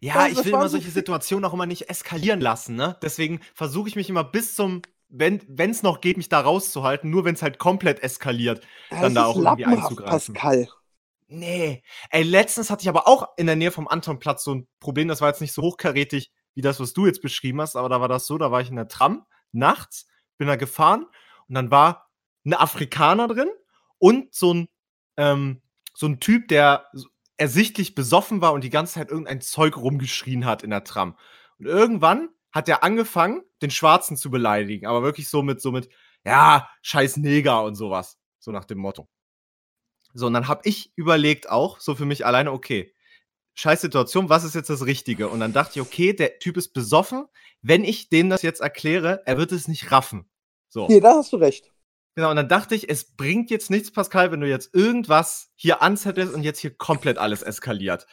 [0.00, 2.96] Ja, Also, ich will immer so solche Situationen auch immer nicht eskalieren lassen, ne?
[3.02, 7.24] Deswegen versuche ich mich immer bis zum wenn es noch geht, mich da rauszuhalten, nur
[7.24, 10.34] wenn es halt komplett eskaliert, Ja, dann da auch irgendwie einzugreifen.
[10.34, 10.68] Pascal.
[11.28, 11.82] Nee.
[12.10, 15.20] Ey, letztens hatte ich aber auch in der Nähe vom Antonplatz so ein Problem, das
[15.20, 18.08] war jetzt nicht so hochkarätig wie das, was du jetzt beschrieben hast, aber da war
[18.08, 20.06] das so, da war ich in der Tram nachts,
[20.38, 21.06] bin da gefahren
[21.48, 22.10] und dann war
[22.44, 23.48] ein Afrikaner drin
[23.98, 24.68] und so ein,
[25.16, 25.62] ähm,
[25.94, 26.86] so ein Typ, der
[27.38, 31.16] ersichtlich besoffen war und die ganze Zeit irgendein Zeug rumgeschrien hat in der Tram.
[31.58, 35.88] Und irgendwann hat er angefangen, den Schwarzen zu beleidigen, aber wirklich so mit, so mit,
[36.24, 38.18] ja, scheiß Neger und sowas.
[38.38, 39.08] So nach dem Motto.
[40.14, 42.94] So, und dann habe ich überlegt auch, so für mich alleine, okay,
[43.54, 45.28] scheiß Situation, was ist jetzt das Richtige?
[45.28, 47.26] Und dann dachte ich, okay, der Typ ist besoffen.
[47.60, 50.28] Wenn ich dem das jetzt erkläre, er wird es nicht raffen.
[50.68, 50.86] So.
[50.88, 51.72] Nee, da hast du recht.
[52.14, 55.82] Genau, und dann dachte ich, es bringt jetzt nichts, Pascal, wenn du jetzt irgendwas hier
[55.82, 58.06] anzettelst und jetzt hier komplett alles eskaliert.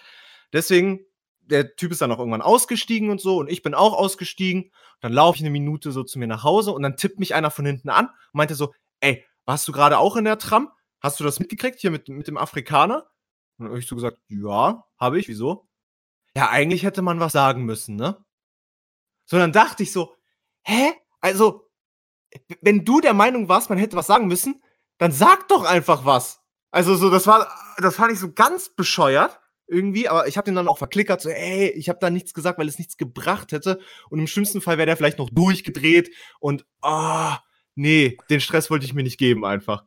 [0.53, 1.05] Deswegen,
[1.39, 4.71] der Typ ist dann auch irgendwann ausgestiegen und so, und ich bin auch ausgestiegen.
[5.01, 7.51] Dann laufe ich eine Minute so zu mir nach Hause und dann tippt mich einer
[7.51, 10.69] von hinten an und meinte so, ey, warst du gerade auch in der Tram?
[10.99, 13.07] Hast du das mitgekriegt hier mit, mit dem Afrikaner?
[13.57, 15.67] Und dann habe ich so gesagt, ja, habe ich, wieso?
[16.35, 18.23] Ja, eigentlich hätte man was sagen müssen, ne?
[19.25, 20.13] So, dann dachte ich so,
[20.63, 20.93] hä?
[21.21, 21.64] Also,
[22.61, 24.61] wenn du der Meinung warst, man hätte was sagen müssen,
[24.97, 26.41] dann sag doch einfach was.
[26.71, 30.55] Also so, das war, das fand ich so ganz bescheuert irgendwie, aber ich habe den
[30.55, 33.79] dann auch verklickert, so, ey, ich habe da nichts gesagt, weil es nichts gebracht hätte.
[34.09, 37.39] Und im schlimmsten Fall wäre der vielleicht noch durchgedreht und, ah,
[37.75, 39.85] nee, den Stress wollte ich mir nicht geben einfach.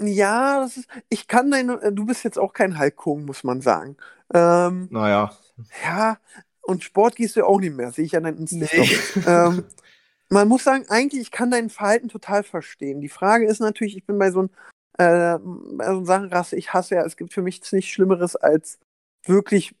[0.00, 0.88] Ja, das ist.
[1.08, 1.80] Ich kann deine.
[1.80, 3.96] äh, Du bist jetzt auch kein Hogan, muss man sagen.
[4.34, 5.32] Ähm, Naja.
[5.84, 6.18] ja,
[6.62, 8.90] und Sport gehst du ja auch nicht mehr, sehe ich an deinen insta Nee.
[9.26, 9.64] ähm,
[10.34, 13.00] man muss sagen, eigentlich, ich kann dein Verhalten total verstehen.
[13.00, 14.50] Die Frage ist natürlich, ich bin bei so einem
[14.98, 15.38] äh,
[15.76, 18.78] bei so Sachenrasse, ich hasse ja, es gibt für mich nichts Schlimmeres als
[19.24, 19.74] wirklich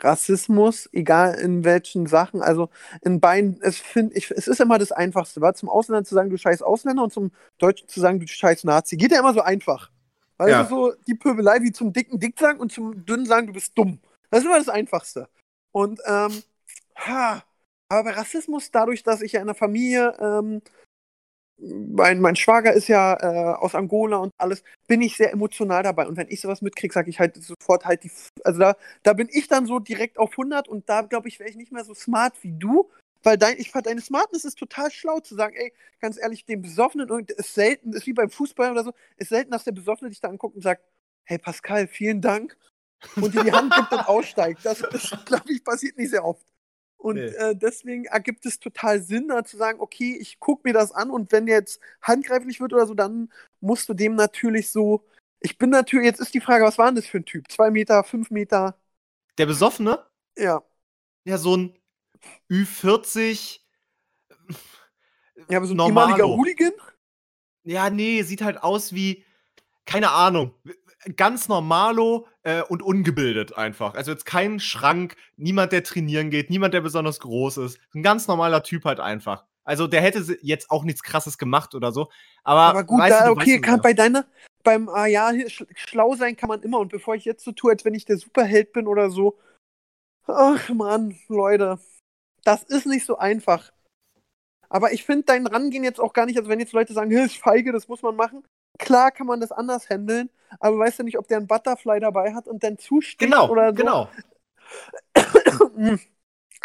[0.00, 2.42] Rassismus, egal in welchen Sachen.
[2.42, 2.70] Also
[3.02, 6.30] in beiden, es finde ich, es ist immer das Einfachste, war zum Ausländer zu sagen,
[6.30, 8.96] du scheiß Ausländer und zum Deutschen zu sagen, du scheiß Nazi.
[8.96, 9.90] Geht ja immer so einfach.
[10.36, 10.64] Weil Ja.
[10.64, 14.00] so die Pöbelei wie zum dicken Dick sagen und zum dünnen sagen, du bist dumm.
[14.30, 15.28] Das ist immer das Einfachste.
[15.70, 16.42] Und ähm,
[16.96, 17.44] ha,
[17.88, 20.62] aber bei Rassismus, dadurch, dass ich ja in der Familie, ähm,
[21.58, 26.06] mein, mein Schwager ist ja äh, aus Angola und alles, bin ich sehr emotional dabei.
[26.06, 28.10] Und wenn ich sowas mitkriege, sage ich halt sofort halt die,
[28.42, 31.48] also da, da bin ich dann so direkt auf 100 und da glaube ich, wäre
[31.48, 32.90] ich nicht mehr so smart wie du,
[33.22, 36.60] weil dein, ich fand deine Smartness ist total schlau zu sagen, ey, ganz ehrlich, dem
[36.62, 40.10] Besoffenen, und ist selten, ist wie beim Fußball oder so, ist selten, dass der Besoffene
[40.10, 40.82] dich da anguckt und sagt,
[41.24, 42.56] hey Pascal, vielen Dank
[43.16, 44.60] und dir die Hand gibt und aussteigt.
[44.64, 46.44] Das, das glaube ich, passiert nicht sehr oft.
[47.04, 47.26] Und Nee.
[47.36, 51.10] äh, deswegen ergibt es total Sinn, da zu sagen, okay, ich gucke mir das an
[51.10, 53.30] und wenn jetzt handgreiflich wird oder so, dann
[53.60, 55.04] musst du dem natürlich so.
[55.40, 57.50] Ich bin natürlich, jetzt ist die Frage, was war denn das für ein Typ?
[57.50, 58.78] Zwei Meter, fünf Meter?
[59.38, 60.04] Der Besoffene,
[60.36, 60.62] Ja.
[61.24, 61.78] ja, so ein
[62.50, 63.60] Ü40,
[65.48, 65.84] Ja, aber so ein Normalo.
[65.84, 66.72] ehemaliger Hooligan?
[67.64, 69.24] Ja, nee, sieht halt aus wie,
[69.86, 70.54] keine Ahnung,
[71.16, 73.94] ganz normalo äh, und ungebildet einfach.
[73.94, 77.78] Also jetzt kein Schrank, niemand, der trainieren geht, niemand, der besonders groß ist.
[77.94, 79.44] Ein ganz normaler Typ halt einfach.
[79.64, 82.10] Also der hätte jetzt auch nichts krasses gemacht oder so.
[82.44, 83.82] Aber, Aber gut, weißt da, okay, weißt, kann ja.
[83.82, 84.26] bei deiner,
[84.62, 85.32] beim, ah ja,
[85.74, 86.78] schlau sein kann man immer.
[86.78, 89.38] Und bevor ich jetzt so tue, als wenn ich der Superheld bin oder so,
[90.26, 91.78] ach man, Leute,
[92.44, 93.72] das ist nicht so einfach.
[94.68, 97.24] Aber ich finde dein Rangehen jetzt auch gar nicht, also wenn jetzt Leute sagen, "Hä,
[97.24, 98.44] ist feige, das muss man machen.
[98.78, 102.34] Klar kann man das anders handeln, aber weißt du nicht, ob der einen Butterfly dabei
[102.34, 103.74] hat und dann zusticht Genau, oder so.
[103.74, 104.08] genau.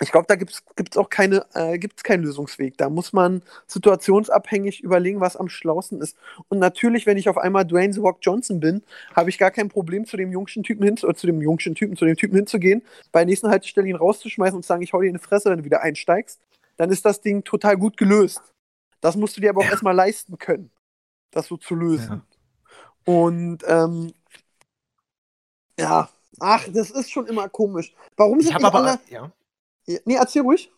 [0.01, 0.53] Ich glaube, da gibt
[0.91, 2.77] es auch keine, äh, gibt's keinen Lösungsweg.
[2.77, 6.15] Da muss man situationsabhängig überlegen, was am schlausten ist.
[6.47, 8.81] Und natürlich, wenn ich auf einmal Dwayne The Rock Johnson bin,
[9.13, 11.97] habe ich gar kein Problem, zu dem jungschen Typen hin, oder zu dem jungschen Typen,
[11.97, 12.81] zu dem Typen hinzugehen,
[13.11, 15.49] bei der nächsten Haltestelle ihn rauszuschmeißen und zu sagen, ich hau dir in die Fresse,
[15.49, 16.39] wenn du wieder einsteigst.
[16.77, 18.41] Dann ist das Ding total gut gelöst.
[19.01, 20.71] Das musst du dir aber auch erstmal leisten können,
[21.31, 22.21] das so zu lösen.
[23.05, 24.13] Und ähm,
[25.79, 26.09] ja,
[26.39, 27.93] ach, das ist schon immer komisch.
[28.17, 28.99] Warum Ich sind habe nicht aber, alle.
[29.09, 29.31] ja.
[29.87, 30.71] Ja, Nee, erzähl ruhig.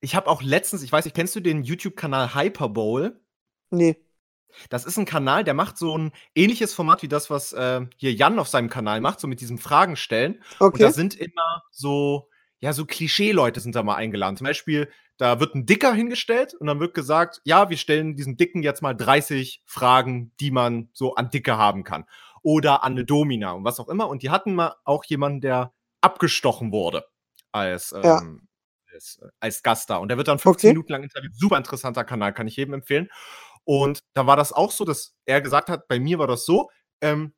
[0.00, 3.20] Ich habe auch letztens, ich weiß nicht, kennst du den YouTube-Kanal Hyperbowl?
[3.70, 3.96] Nee.
[4.70, 8.12] Das ist ein Kanal, der macht so ein ähnliches Format wie das, was äh, hier
[8.12, 10.42] Jan auf seinem Kanal macht, so mit diesem Fragen stellen.
[10.60, 10.82] Und Okay.
[10.84, 12.28] da sind immer so,
[12.60, 14.36] ja, so Klischee-Leute sind da mal eingeladen.
[14.36, 18.36] Zum Beispiel, da wird ein Dicker hingestellt und dann wird gesagt, ja, wir stellen diesem
[18.36, 22.04] Dicken jetzt mal 30 Fragen, die man so an Dicke haben kann.
[22.42, 24.08] Oder an eine Domina und was auch immer.
[24.08, 27.04] Und die hatten mal auch jemanden, der abgestochen wurde
[27.52, 28.22] als, ähm, Ja.
[28.92, 29.96] als, als Gast da.
[29.96, 30.74] Und der wird dann 15 Okay.
[30.74, 31.34] Minuten lang interviewt.
[31.36, 33.08] Super interessanter Kanal, kann ich jedem empfehlen.
[33.64, 36.70] Und da war das auch so, dass er gesagt hat, bei mir war das so,
[37.00, 37.34] ähm,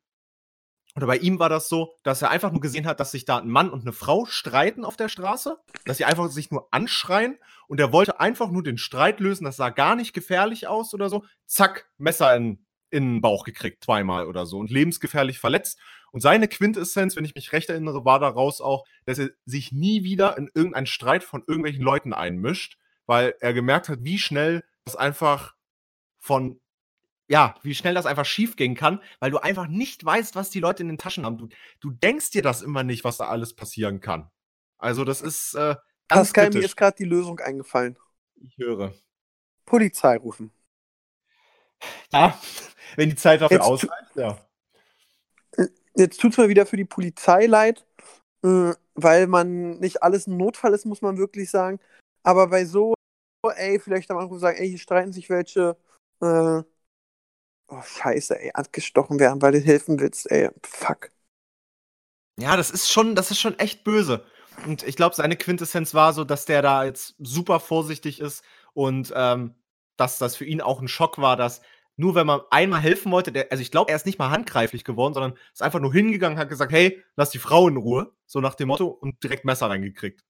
[0.95, 3.37] oder bei ihm war das so, dass er einfach nur gesehen hat, dass sich da
[3.37, 7.37] ein Mann und eine Frau streiten auf der Straße, dass sie einfach sich nur anschreien
[7.67, 11.09] und er wollte einfach nur den Streit lösen, das sah gar nicht gefährlich aus oder
[11.09, 11.23] so.
[11.45, 15.79] Zack, Messer in, in den Bauch gekriegt, zweimal oder so und lebensgefährlich verletzt.
[16.11, 20.03] Und seine Quintessenz, wenn ich mich recht erinnere, war daraus auch, dass er sich nie
[20.03, 24.97] wieder in irgendeinen Streit von irgendwelchen Leuten einmischt, weil er gemerkt hat, wie schnell das
[24.97, 25.55] einfach
[26.19, 26.59] von
[27.31, 30.83] ja, wie schnell das einfach schiefgehen kann, weil du einfach nicht weißt, was die Leute
[30.83, 31.37] in den Taschen haben.
[31.37, 31.47] Du,
[31.79, 34.29] du denkst dir das immer nicht, was da alles passieren kann.
[34.77, 35.75] Also, das ist äh,
[36.09, 36.65] ganz Pascal, mir kritisch.
[36.65, 37.97] ist gerade die Lösung eingefallen.
[38.35, 38.93] Ich höre.
[39.65, 40.51] Polizei rufen.
[42.11, 42.37] Ja,
[42.97, 44.37] wenn die Zeit dafür Jetzt ausreicht, ja.
[45.95, 47.85] Jetzt tut es mir wieder für die Polizei leid,
[48.43, 51.79] äh, weil man nicht alles ein Notfall ist, muss man wirklich sagen.
[52.23, 52.93] Aber bei so,
[53.55, 55.77] ey, vielleicht am Anfang sagen, ey, hier streiten sich welche,
[56.21, 56.61] äh,
[57.71, 61.09] oh, scheiße, ey, abgestochen werden, weil du helfen willst, ey, fuck.
[62.39, 64.25] Ja, das ist schon, das ist schon echt böse.
[64.65, 68.43] Und ich glaube, seine Quintessenz war so, dass der da jetzt super vorsichtig ist
[68.73, 69.55] und ähm,
[69.97, 71.61] dass das für ihn auch ein Schock war, dass
[71.95, 74.83] nur wenn man einmal helfen wollte, der, also ich glaube, er ist nicht mal handgreiflich
[74.83, 78.39] geworden, sondern ist einfach nur hingegangen, hat gesagt, hey, lass die Frau in Ruhe, so
[78.39, 80.23] nach dem Motto, und direkt Messer reingekriegt.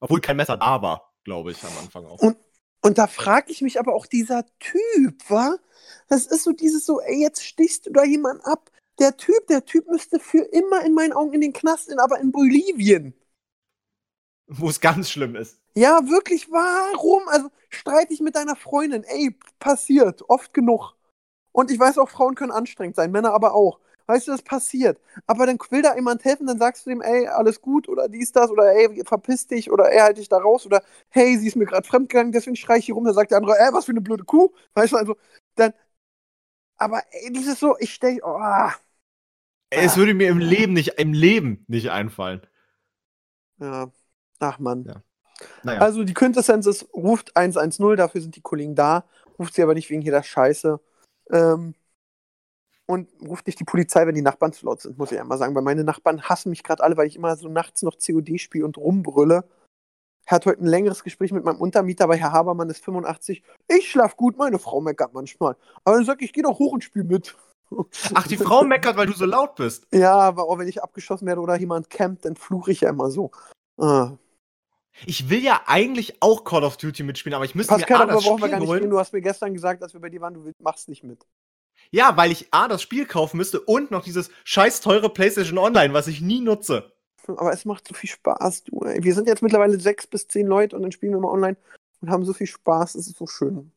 [0.00, 2.20] Obwohl kein Messer da war, glaube ich, am Anfang auch.
[2.20, 2.36] Und-
[2.80, 5.56] Und da frage ich mich aber auch dieser Typ, wa?
[6.08, 8.70] Das ist so dieses so, ey, jetzt stichst du da jemanden ab.
[8.98, 12.18] Der Typ, der Typ müsste für immer in meinen Augen in den Knast, in, aber
[12.20, 13.14] in Bolivien.
[14.46, 15.60] Wo es ganz schlimm ist.
[15.74, 17.28] Ja, wirklich, warum?
[17.28, 19.04] Also streite ich mit deiner Freundin.
[19.04, 20.96] Ey, passiert, oft genug.
[21.52, 23.80] Und ich weiß auch, Frauen können anstrengend sein, Männer aber auch.
[24.08, 24.98] Weißt du, das passiert.
[25.26, 28.32] Aber dann will da jemand helfen, dann sagst du dem, ey, alles gut oder dies,
[28.32, 31.56] das oder ey, verpiss dich oder ey, halt dich da raus oder hey, sie ist
[31.56, 33.04] mir gerade fremdgegangen, deswegen schrei ich hier rum.
[33.04, 34.50] Dann sagt der andere, ey, was für eine blöde Kuh.
[34.72, 35.16] Weißt du, also,
[35.56, 35.74] dann.
[36.78, 38.40] Aber ey, dieses so, ich stell, oh,
[39.68, 42.40] Es würde mir im Leben nicht, im Leben nicht einfallen.
[43.60, 43.92] ja.
[44.40, 44.84] Ach man.
[44.84, 45.02] Ja.
[45.64, 45.80] Naja.
[45.80, 49.04] Also die Quintessenz ist, ruft 110, dafür sind die Kollegen da,
[49.38, 50.80] ruft sie aber nicht wegen jeder Scheiße.
[51.30, 51.74] Ähm,
[52.88, 55.54] und ruft nicht die Polizei, wenn die Nachbarn zu laut sind, muss ich einmal sagen.
[55.54, 58.64] Weil meine Nachbarn hassen mich gerade alle, weil ich immer so nachts noch COD spiele
[58.64, 59.44] und rumbrülle.
[60.24, 63.42] Er hat heute ein längeres Gespräch mit meinem Untermieter, weil Herr Habermann ist 85.
[63.68, 65.56] Ich schlaf gut, meine Frau meckert manchmal.
[65.84, 67.36] Aber dann sag ich, ich geh doch hoch und spiel mit.
[68.14, 69.86] Ach, die Frau meckert, weil du so laut bist.
[69.92, 73.10] Ja, aber auch wenn ich abgeschossen werde oder jemand campt, dann fluche ich ja immer
[73.10, 73.30] so.
[73.76, 74.12] Ah.
[75.04, 78.14] Ich will ja eigentlich auch Call of Duty mitspielen, aber ich müsste Pascal, mir A,
[78.14, 78.80] das wir gar nicht holen.
[78.80, 78.90] reden.
[78.90, 81.26] Du hast mir gestern gesagt, als wir bei dir waren, du machst nicht mit.
[81.90, 85.94] Ja, weil ich A, das Spiel kaufen müsste und noch dieses scheiß teure PlayStation Online,
[85.94, 86.92] was ich nie nutze.
[87.26, 88.80] Aber es macht so viel Spaß, du.
[88.80, 89.02] Ey.
[89.02, 91.56] Wir sind jetzt mittlerweile sechs bis zehn Leute und dann spielen wir mal online
[92.00, 92.94] und haben so viel Spaß.
[92.94, 93.72] Es ist so schön.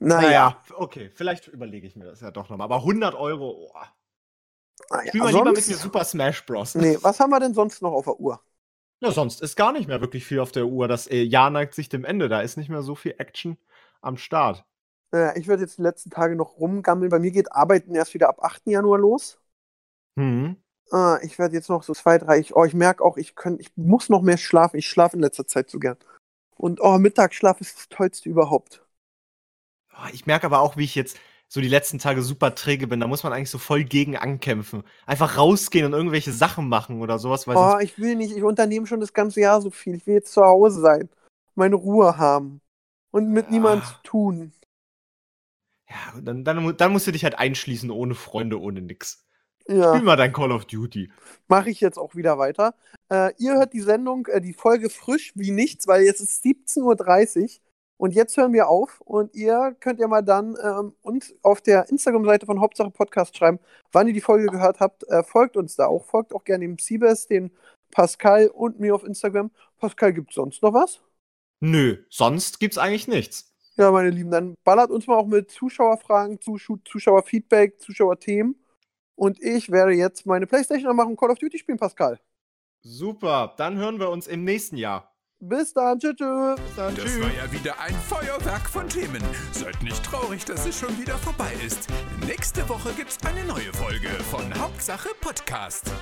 [0.00, 0.22] Naja.
[0.22, 2.66] Naja, okay, vielleicht überlege ich mir das ja doch nochmal.
[2.66, 3.78] Aber 100 Euro, oh.
[4.90, 5.08] naja.
[5.08, 6.76] Spiel mal lieber mit sonst- mir Super Smash Bros.
[6.76, 8.40] Nee, was haben wir denn sonst noch auf der Uhr?
[9.00, 10.88] Ja, sonst ist gar nicht mehr wirklich viel auf der Uhr.
[10.88, 12.28] Das äh, Jahr neigt sich dem Ende.
[12.28, 13.56] Da ist nicht mehr so viel Action
[14.00, 14.64] am Start.
[15.10, 17.10] Naja, ich werde jetzt die letzten Tage noch rumgammeln.
[17.10, 18.66] Bei mir geht Arbeiten erst wieder ab 8.
[18.66, 19.38] Januar los.
[20.18, 20.56] Hm.
[20.90, 22.38] Ah, ich werde jetzt noch so zwei, drei.
[22.38, 24.78] Ich, oh, ich merke auch, ich, könnt, ich muss noch mehr schlafen.
[24.78, 25.96] Ich schlafe in letzter Zeit so gern.
[26.56, 28.84] Und oh, Mittagsschlaf ist das Tollste überhaupt.
[29.92, 33.00] Oh, Ich merke aber auch, wie ich jetzt so die letzten Tage super träge bin.
[33.00, 34.82] Da muss man eigentlich so voll gegen ankämpfen.
[35.06, 37.46] Einfach rausgehen und irgendwelche Sachen machen oder sowas.
[37.46, 39.94] Weil Oh, ich will nicht, ich unternehme schon das ganze Jahr so viel.
[39.94, 41.08] Ich will jetzt zu Hause sein,
[41.54, 42.60] meine Ruhe haben
[43.10, 43.52] und mit Ja.
[43.52, 44.52] niemandem zu tun.
[45.88, 49.24] Ja, dann, dann, dann musst du dich halt einschließen ohne Freunde, ohne nix.
[49.66, 51.10] Ja, Spiel mal dein Call of Duty.
[51.46, 52.74] mache ich jetzt auch wieder weiter.
[53.10, 57.42] Äh, ihr hört die Sendung, äh, die Folge frisch wie nichts, weil jetzt ist 17.30
[57.42, 57.48] Uhr
[57.98, 61.88] und jetzt hören wir auf und ihr könnt ja mal dann ähm, uns auf der
[61.90, 63.58] Instagram-Seite von Hauptsache Podcast schreiben,
[63.92, 65.04] wann ihr die Folge gehört habt.
[65.08, 66.06] Äh, folgt uns da auch.
[66.06, 67.50] Folgt auch gerne dem Siebes, den
[67.90, 69.50] Pascal und mir auf Instagram.
[69.78, 71.00] Pascal, gibt es sonst noch was?
[71.60, 73.52] Nö, sonst gibt's eigentlich nichts.
[73.78, 78.56] Ja, meine Lieben, dann ballert uns mal auch mit Zuschauerfragen, Zusch Zuschauerfeedback, Zuschauerthemen.
[79.14, 82.18] Und ich werde jetzt meine Playstation anmachen und Call of Duty spielen, Pascal.
[82.82, 85.14] Super, dann hören wir uns im nächsten Jahr.
[85.40, 86.16] Bis dann, tschüss.
[86.16, 86.60] tschüss.
[86.60, 87.22] Bis dann, Das tschüss.
[87.22, 89.22] war ja wieder ein Feuerwerk von Themen.
[89.52, 91.88] Seid nicht traurig, dass es schon wieder vorbei ist.
[92.26, 95.92] Nächste Woche gibt's eine neue Folge von Hauptsache Podcast.